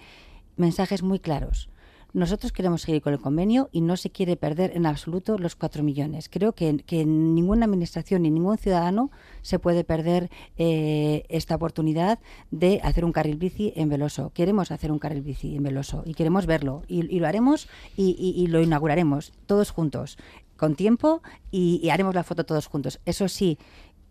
[0.57, 1.69] mensajes muy claros.
[2.13, 5.81] Nosotros queremos seguir con el convenio y no se quiere perder en absoluto los cuatro
[5.81, 6.27] millones.
[6.29, 9.11] Creo que, que ninguna administración ni ningún ciudadano
[9.41, 12.19] se puede perder eh, esta oportunidad
[12.51, 14.31] de hacer un carril bici en Veloso.
[14.33, 18.61] Queremos hacer un carril bici en Veloso y queremos verlo y, lo haremos y, lo
[18.61, 20.17] inauguraremos todos juntos
[20.57, 22.99] con tiempo y haremos la foto todos juntos.
[23.05, 23.57] Eso sí,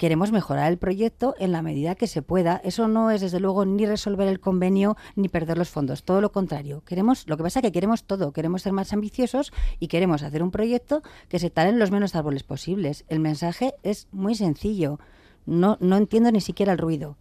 [0.01, 2.59] queremos mejorar el proyecto en la medida que se pueda.
[2.65, 6.05] Eso no es, desde luego, ni resolver el convenio ni perder los fondos.
[6.05, 6.83] Todo lo contrario.
[6.87, 8.33] Queremos, lo que pasa es que queremos todo.
[8.33, 12.45] Queremos ser más ambiciosos y queremos hacer un proyecto que se talen los menos árboles
[12.45, 13.05] posibles.
[13.09, 14.99] El mensaje es muy sencillo.
[15.45, 17.19] No, no entiendo ni siquiera el ruido.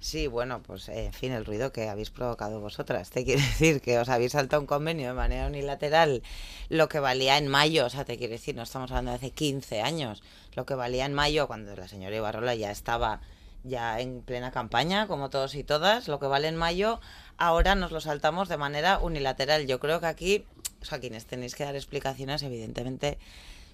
[0.00, 3.10] Sí, bueno, pues eh, en fin, el ruido que habéis provocado vosotras.
[3.10, 6.22] Te quiere decir que os habéis saltado un convenio de manera unilateral
[6.68, 9.30] lo que valía en mayo, o sea, te quiere decir, no estamos hablando de hace
[9.30, 10.22] 15 años,
[10.54, 13.20] lo que valía en mayo cuando la señora Ibarrola ya estaba
[13.62, 17.00] ya en plena campaña, como todos y todas, lo que vale en mayo,
[17.36, 19.66] ahora nos lo saltamos de manera unilateral.
[19.66, 20.44] Yo creo que aquí,
[20.80, 23.18] o sea, quienes tenéis que dar explicaciones, evidentemente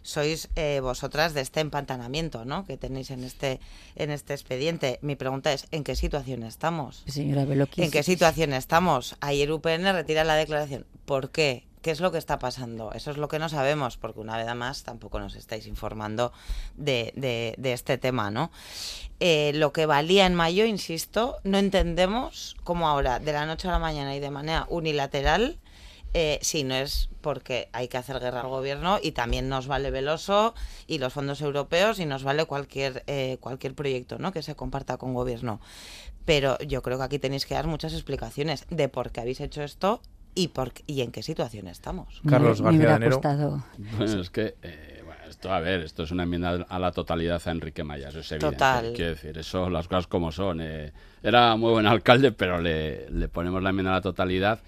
[0.03, 2.65] sois eh, vosotras de este empantanamiento ¿no?
[2.65, 3.59] que tenéis en este,
[3.97, 5.01] en este expediente.
[5.03, 7.03] Mi pregunta es, ¿en qué situación estamos?
[7.09, 9.17] Señora ¿En qué situación estamos?
[9.21, 10.87] Ayer UPN retira la declaración.
[11.05, 11.65] ¿Por qué?
[11.87, 12.91] ¿Qué es lo que está pasando?
[12.95, 16.33] Eso es lo que no sabemos, porque una vez más tampoco nos estáis informando
[16.75, 18.51] de, de, este tema, ¿no?
[19.21, 23.71] Eh, lo que valía en mayo, insisto, no entendemos cómo ahora, de la noche a
[23.71, 25.61] la mañana y de manera unilateral,
[26.13, 29.93] eh, si no es porque hay que hacer guerra al gobierno y también nos vale
[29.93, 30.57] Veloso
[30.89, 34.33] y los fondos europeos y nos vale cualquier, eh, cualquier proyecto ¿no?
[34.33, 35.61] que se comparta con gobierno.
[36.25, 39.63] Pero yo creo que aquí tenéis que dar muchas explicaciones de por qué habéis hecho
[39.63, 40.01] esto
[40.37, 42.21] y, por, y en qué situación estamos.
[42.29, 43.09] Carlos García de
[43.97, 44.55] Bueno, es que...
[44.63, 44.93] Eh,
[45.29, 48.55] esto, a ver, esto es una enmienda a la totalidad a Enrique Mayas, es evidente.
[48.55, 48.93] Total.
[48.95, 50.61] Quiero decir, eso, las cosas como son.
[50.61, 54.61] era muy buen alcalde, pero le, le ponemos la enmienda a la totalidad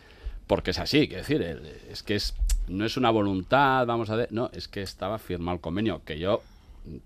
[0.49, 1.43] porque es así, quiero decir,
[1.93, 2.35] es que es,
[2.66, 6.19] no es una voluntad, vamos a ver, no, es que estaba firmado el convenio, que
[6.19, 6.43] yo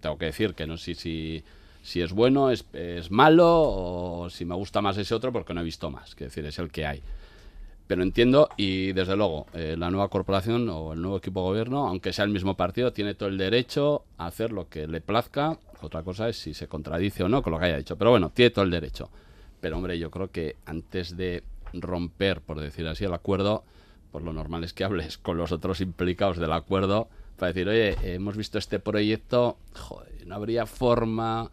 [0.00, 1.42] tengo que decir que no sé si,
[1.82, 5.60] si es bueno, es, es malo o si me gusta más ese otro porque no
[5.60, 7.02] he visto más, quiero decir, es el que hay.
[7.92, 11.88] Pero entiendo y desde luego eh, la nueva corporación o el nuevo equipo de gobierno,
[11.88, 15.58] aunque sea el mismo partido, tiene todo el derecho a hacer lo que le plazca.
[15.82, 17.98] Otra cosa es si se contradice o no con lo que haya dicho.
[17.98, 19.10] Pero bueno, tiene todo el derecho.
[19.60, 21.42] Pero hombre, yo creo que antes de
[21.74, 23.62] romper, por decir así, el acuerdo,
[24.10, 27.94] pues lo normal es que hables con los otros implicados del acuerdo para decir, oye,
[28.14, 31.50] hemos visto este proyecto, joder, no habría forma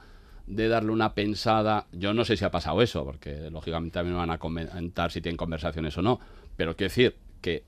[0.50, 1.86] de darle una pensada.
[1.94, 5.38] Yo no sé si ha pasado eso, porque lógicamente me van a comentar si tienen
[5.38, 6.20] conversaciones o no,
[6.58, 7.64] pero quiero decir que,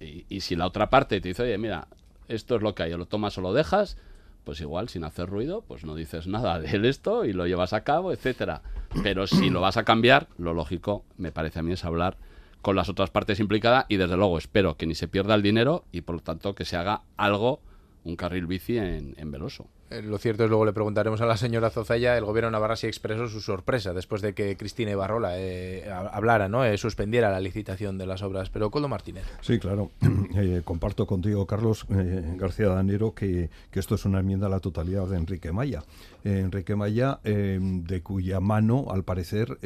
[0.00, 1.86] y, y si la otra parte te dice, oye, mira,
[2.26, 3.96] esto es lo que hay, o lo tomas o lo dejas,
[4.44, 7.84] pues igual sin hacer ruido, pues no dices nada de esto y lo llevas a
[7.84, 8.62] cabo, etcétera.
[9.02, 12.16] Pero si lo vas a cambiar, lo lógico, me parece a mí, es hablar
[12.62, 15.84] con las otras partes implicadas y desde luego espero que ni se pierda el dinero
[15.92, 17.60] y por lo tanto que se haga algo
[18.04, 19.66] un carril bici en, en Veloso.
[19.90, 22.76] Eh, lo cierto es, luego le preguntaremos a la señora Zozaya, el gobierno de Navarra
[22.76, 26.64] sí expresó su sorpresa después de que Cristina Ibarrola eh, hablara, ¿no?
[26.64, 28.50] Eh, suspendiera la licitación de las obras.
[28.50, 29.24] Pero Coldo Martínez.
[29.40, 29.90] Sí, claro.
[30.64, 35.16] comparto contigo, Carlos García Danero, que, que, esto es una enmienda a la totalidad de
[35.16, 35.82] Enrique Maya.
[36.24, 39.58] Enrique Maya, de cuya mano, al parecer,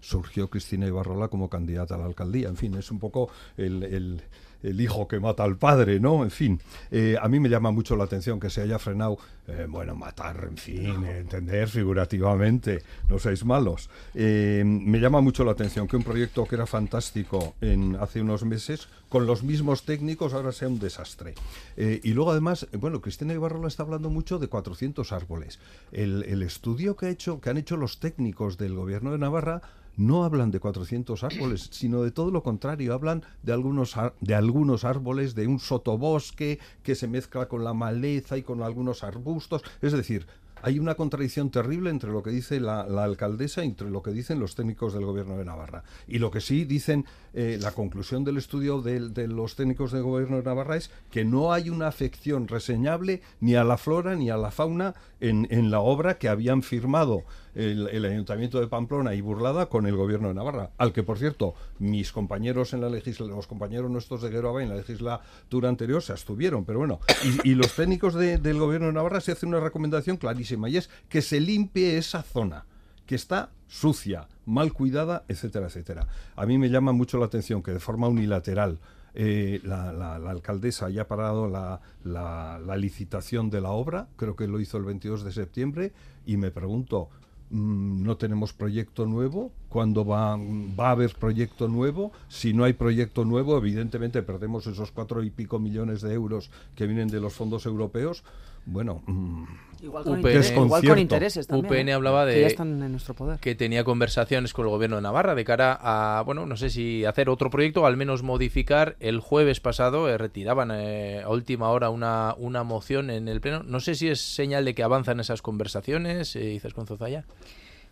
[0.00, 2.48] surgió Cristina Ibarrola como candidata a la alcaldía.
[2.48, 4.22] En fin, es un poco el el
[4.62, 6.24] hijo que mata al padre, ¿no?
[6.24, 9.66] En fin, eh, a mí me llama mucho la atención que se haya frenado, eh,
[9.68, 13.88] bueno, matar, en fin, entender figurativamente, no seáis malos.
[14.14, 18.44] Eh, me llama mucho la atención que un proyecto que era fantástico en, hace unos
[18.44, 21.34] meses, con los mismos técnicos, ahora sea un desastre.
[21.76, 25.58] y luego además, bueno, Cristina Ibarrola está hablando mucho de 400 árboles.
[25.92, 29.62] El, el estudio que, ha hecho, que han hecho los técnicos del gobierno de Navarra
[29.98, 34.84] no hablan de 400 árboles, sino de todo lo contrario, hablan de algunos, de algunos
[34.84, 39.92] árboles, de un sotobosque que se mezcla con la maleza y con algunos arbustos, es
[39.92, 40.26] decir,
[40.62, 44.40] hay una contradicción terrible entre lo que dice la, alcaldesa y entre lo que dicen
[44.40, 45.84] los técnicos del gobierno de Navarra.
[46.06, 50.36] Y lo que sí dicen eh, la conclusión del estudio de, los técnicos del gobierno
[50.36, 54.36] de Navarra es que no hay una afección reseñable ni a la flora ni a
[54.36, 59.86] la fauna en, la obra que habían firmado el, Ayuntamiento de Pamplona y Burlada con
[59.86, 63.90] el Gobierno de Navarra, al que, por cierto, mis compañeros en la legislatura, los compañeros
[63.90, 67.00] nuestros de Geroaba en la legislatura anterior se abstuvieron, pero bueno,
[67.44, 71.22] y, los técnicos del Gobierno de Navarra se hace una recomendación clarísima y es que
[71.22, 72.66] se limpie esa zona
[73.06, 76.06] que está sucia, mal cuidada, etcétera, etcétera.
[76.36, 78.78] A mí me llama mucho la atención que de forma unilateral
[79.18, 84.78] eh, la, alcaldesa haya parado la, la, licitación de la obra, creo que lo hizo
[84.78, 85.92] el 22 de septiembre,
[86.24, 87.10] y me pregunto,
[87.50, 92.74] Mm, no tenemos proyecto nuevo, cuando va, va a haber proyecto nuevo, si no hay
[92.74, 97.32] proyecto nuevo, evidentemente perdemos esos cuatro y pico millones de euros que vienen de los
[97.32, 98.22] fondos europeos.
[98.66, 99.44] Bueno, mm,
[99.82, 101.66] Igual con, intereses también.
[101.66, 103.38] UPN hablaba de están en nuestro poder.
[103.38, 107.04] que tenía conversaciones con el gobierno de Navarra de cara a, bueno, no sé si
[107.04, 108.96] hacer otro proyecto o al menos modificar.
[109.00, 113.62] El jueves pasado eh, retiraban eh, a última hora una, una moción en el Pleno.
[113.62, 117.24] No sé si es señal de que avanzan esas conversaciones, eh, dices con Zozaya.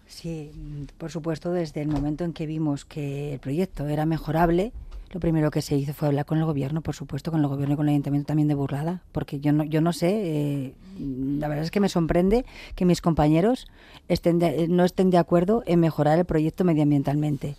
[0.06, 0.50] Sí,
[0.98, 4.72] por supuesto, desde el momento en que vimos que el proyecto era mejorable,
[5.10, 7.74] lo primero que se hizo fue hablar con el gobierno, por supuesto, con el gobierno
[7.74, 11.48] y con el ayuntamiento también de Burlada, porque yo no, yo no sé, eh, la
[11.48, 12.44] verdad es que me sorprende
[12.74, 13.66] que mis compañeros
[14.08, 14.38] estén
[14.68, 17.56] no estén de acuerdo en mejorar el proyecto medioambientalmente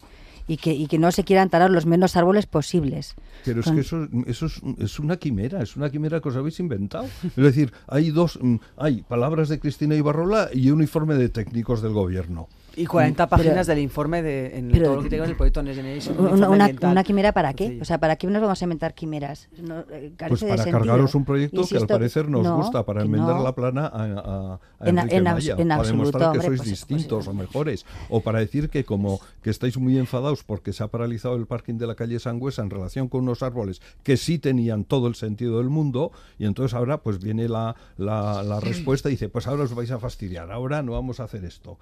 [0.48, 3.16] y que, y que no se quieran talar los menos árboles posibles.
[3.44, 6.60] Pero es que eso, eso es, es, una quimera, es una quimera que os habéis
[6.60, 7.06] inventado.
[7.24, 11.82] Es decir, hay dos, mm, hay palabras de Cristina Ibarrola y un informe de técnicos
[11.82, 12.48] del gobierno.
[12.78, 15.64] Y 40 mm, páginas del informe de en todo lo que tengo en el proyecto
[15.64, 16.20] Next Generation.
[16.20, 17.80] Una, una, quimera para qué?
[17.82, 19.50] O sea, ¿para qué nos vamos a inventar quimeras?
[19.58, 23.56] No, eh, pues para cargaros un proyecto que al parecer nos gusta, para enmendar la
[23.56, 28.22] plana a, a, en, Maya, para demostrar que sois pues, distintos pues, o mejores, o
[28.22, 31.88] para decir que como que estáis muy enfadados porque se ha paralizado el parking de
[31.88, 35.70] la calle Sangüesa en relación con unos árboles que sí tenían todo el sentido del
[35.70, 39.74] mundo, y entonces ahora pues viene la, la, la respuesta y dice, pues ahora os
[39.74, 41.80] vais a fastidiar, ahora no vamos a hacer esto.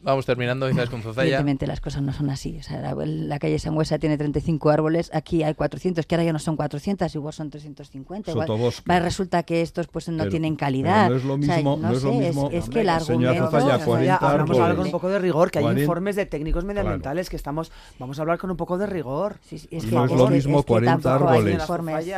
[0.00, 1.22] Vamos terminando, dices con Zozaya.
[1.22, 2.56] Evidentemente las cosas no son así.
[2.58, 6.38] O sea, la, calle Sangüesa tiene 35 árboles, aquí hay 400, que ahora ya no
[6.38, 8.30] son 400, igual son 350.
[8.30, 11.10] Igual, resulta que estos pues no tienen calidad.
[11.10, 12.48] no es lo mismo, no, es, lo mismo.
[12.52, 13.50] Es, que el argumento...
[13.50, 16.64] Zozaya, 40 vamos a hablar con un poco de rigor, que hay informes de técnicos
[16.64, 17.72] medioambientales que estamos...
[17.98, 19.38] Vamos a hablar con un poco de rigor.
[19.50, 21.62] es no es lo mismo 40 árboles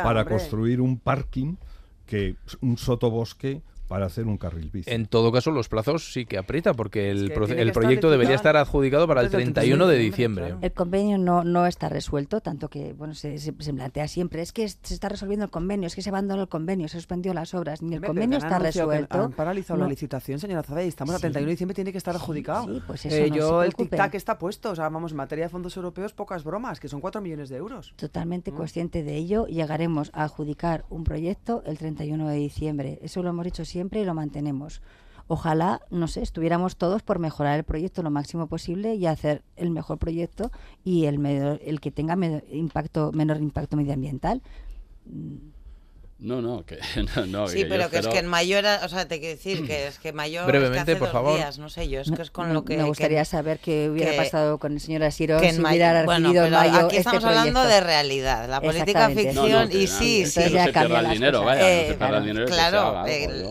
[0.03, 1.55] para construir un parking
[2.05, 3.61] que un sotobosque
[3.91, 4.89] para hacer un carril bici.
[4.89, 9.05] En todo caso, los plazos sí que aprieta, porque el, el proyecto debería estar adjudicado
[9.05, 10.55] para el 31 de diciembre.
[10.61, 14.65] El convenio no, no está resuelto, tanto que bueno se, se, plantea siempre, es que
[14.69, 17.81] se está resolviendo el convenio, es que se abandonó el convenio, se suspendió las obras,
[17.81, 19.25] ni el convenio está resuelto.
[19.25, 22.15] Han paralizado la licitación, señora Zada, y estamos a 31 de diciembre, tiene que estar
[22.15, 22.67] adjudicado.
[22.67, 25.49] Sí, pues eso eh, yo, el tic-tac está puesto, o sea, vamos, en materia de
[25.49, 27.93] fondos europeos, pocas bromas, que son 4 millones de euros.
[27.97, 28.55] Totalmente mm.
[28.55, 32.97] consciente de ello, llegaremos a adjudicar un proyecto el 31 de diciembre.
[33.01, 34.81] Eso lo hemos dicho siempre y lo mantenemos.
[35.27, 39.69] Ojalá, no sé, estuviéramos todos por mejorar el proyecto lo máximo posible y hacer el
[39.69, 40.51] mejor proyecto
[40.83, 44.41] y el, el que tenga menor impacto medioambiental.
[46.21, 46.77] No, no, que
[47.27, 49.97] no, Sí, pero que es que en mayor, o sea, te quiero decir que es
[49.97, 51.35] que mayor Brevemente, es por favor.
[51.35, 54.15] Días, no sé yo, es que es con lo que me gustaría saber qué hubiera
[54.15, 58.47] pasado con el señor Asiro si hubiera recibido en mayo aquí estamos hablando de realidad,
[58.47, 62.25] la política ficción y sí, sí, ya se cambia el dinero, vaya, eh, se el
[62.25, 63.03] dinero claro,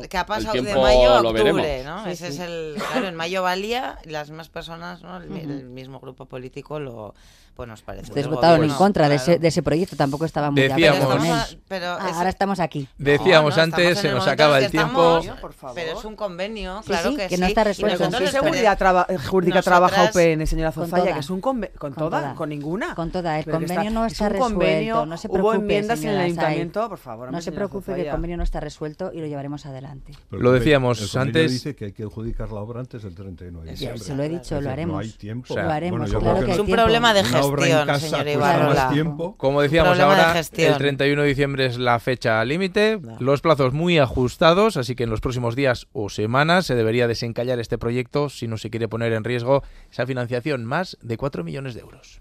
[0.08, 2.06] que, ha pasado de mayo a octubre, ¿no?
[2.06, 5.16] Ese es el claro, en mayo valía y las más personas, ¿no?
[5.16, 7.14] El, mismo grupo político lo
[7.60, 8.04] pues nos parece.
[8.06, 10.92] Ustedes votaron en gobierno, contra de, ese, de ese proyecto, tampoco estaba muy de acuerdo
[10.94, 11.32] Decíamos- con él.
[11.32, 12.88] Estamos a- pero Ah, es- ahora estamos aquí.
[12.96, 15.18] Decíamos No, no, antes, se nos acaba el tiempo.
[15.18, 17.50] estamos, Pero es un convenio, Sí, claro sí, que, que no sí.
[17.52, 18.04] está resuelto.
[18.10, 21.02] ¿Con qué seguridad traba- eh, jurídica trabaja UPN, señora Con Zozaya?
[21.02, 21.14] toda.
[21.14, 22.94] Que es un conve- con, Con toda, con ninguna.
[22.94, 23.38] Con toda.
[23.38, 25.06] El Pero convenio no es está convenio, resuelto.
[25.06, 27.94] No se hubo preocupe, enmiendas en el señora ayuntamiento, por favor, No se señora preocupe,
[27.94, 30.12] que el convenio no está resuelto y lo llevaremos adelante.
[30.30, 31.50] Lo convenio- decíamos convenio antes.
[31.52, 33.98] dice que hay que adjudicar la obra antes del 31 de Ya, diciembre.
[34.04, 34.94] se lo he dicho, lo haremos.
[34.94, 35.52] No hay tiempo.
[35.52, 37.80] O sea, lo haremos, yo claro creo que hay Es un problema de Una obra
[37.80, 38.74] en casa señor cuesta Ibarrola.
[38.84, 39.34] más tiempo.
[39.36, 40.72] Como decíamos Problema de ahora, gestión.
[40.72, 45.10] el 31 de diciembre es la fecha límite, los plazos muy ajustados, así que en
[45.10, 49.12] los próximos días o semanas se debería desencallar este proyecto si no se quiere poner
[49.12, 52.20] en riesgo esa financiación, más de 4 millones de euros.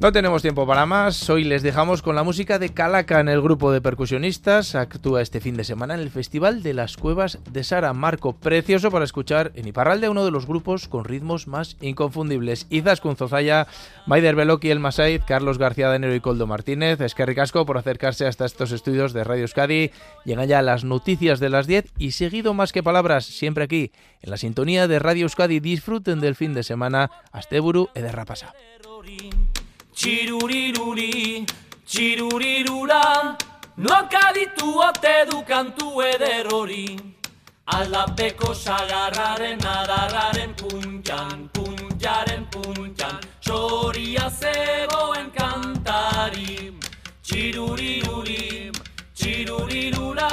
[0.00, 1.28] No tenemos tiempo para más.
[1.28, 4.74] Hoy les dejamos con la música de Calaca en el grupo de percusionistas.
[4.74, 7.92] Actúa este fin de semana en el Festival de las Cuevas de Sara.
[7.92, 12.66] Marco precioso para escuchar en Iparralde, uno de los grupos con ritmos más inconfundibles.
[12.70, 13.66] Izas Zozaya,
[14.06, 17.02] Maider Beloki, El Masaid, Carlos García de Enero y Coldo Martínez.
[17.02, 19.90] Es que ricasco por acercarse hasta estos estudios de Radio Euskadi.
[20.24, 23.92] Llegan ya las noticias de las 10 y seguido más que palabras, siempre aquí,
[24.22, 25.60] en la sintonía de Radio Euskadi.
[25.60, 27.10] Disfruten del fin de semana.
[27.32, 28.54] Asteburu Ederrapasa.
[30.00, 31.44] txiruriruri,
[31.84, 33.36] txirurirura,
[33.76, 36.86] noak aditu ote du kantu eder hori.
[37.78, 46.72] Aldapeko sagarraren adarraren puntan, puntxaren puntxan, soria zegoen kantari.
[47.22, 48.72] Txiruriruri,
[49.14, 50.30] txirurirura,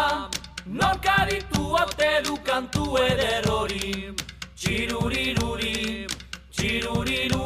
[0.79, 4.15] noak aditu ote du kantu eder hori.
[4.55, 6.07] Txiruriruri,
[6.55, 7.36] txirurirura,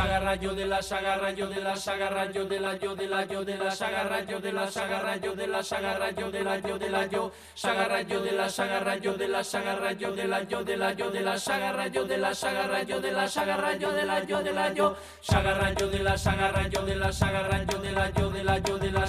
[0.00, 3.26] Sagarra yo de la sagarra yo de la sagarra yo de la yo de la
[3.26, 6.58] yo de la sagarra yo de la sagarra yo de la sagarra yo de la
[6.58, 10.26] yo de la yo sagarra yo de la sagarra yo de la sagarra yo de
[10.26, 13.26] la yo de la yo de la sagarra yo de la sagarra yo de la
[13.26, 16.96] sagarra yo de la yo de la yo sagarra yo de la sagarra yo de
[16.96, 19.06] la sagarra yo de la yo de la yo de la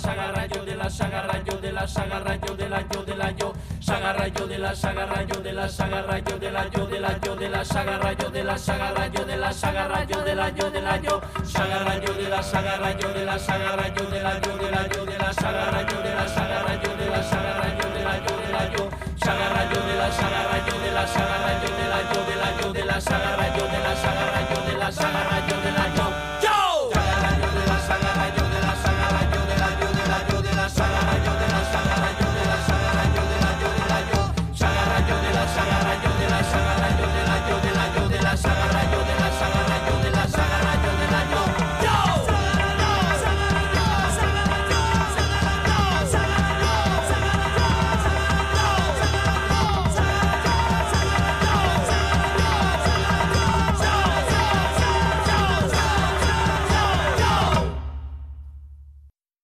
[7.64, 10.98] sagarra yo de la sagarra yo de la sagarra yo de la yo de la
[10.98, 14.72] yo, sagara yo de la sagara yo de la sagara yo de la yo de
[14.72, 18.04] la yo de la sagara yo de la sagara yo de la sagara yo de
[18.04, 18.90] la yo de la yo,
[19.24, 22.86] sagara yo de la sagara yo de la sagara yo de la yo de de
[22.86, 23.61] la sagara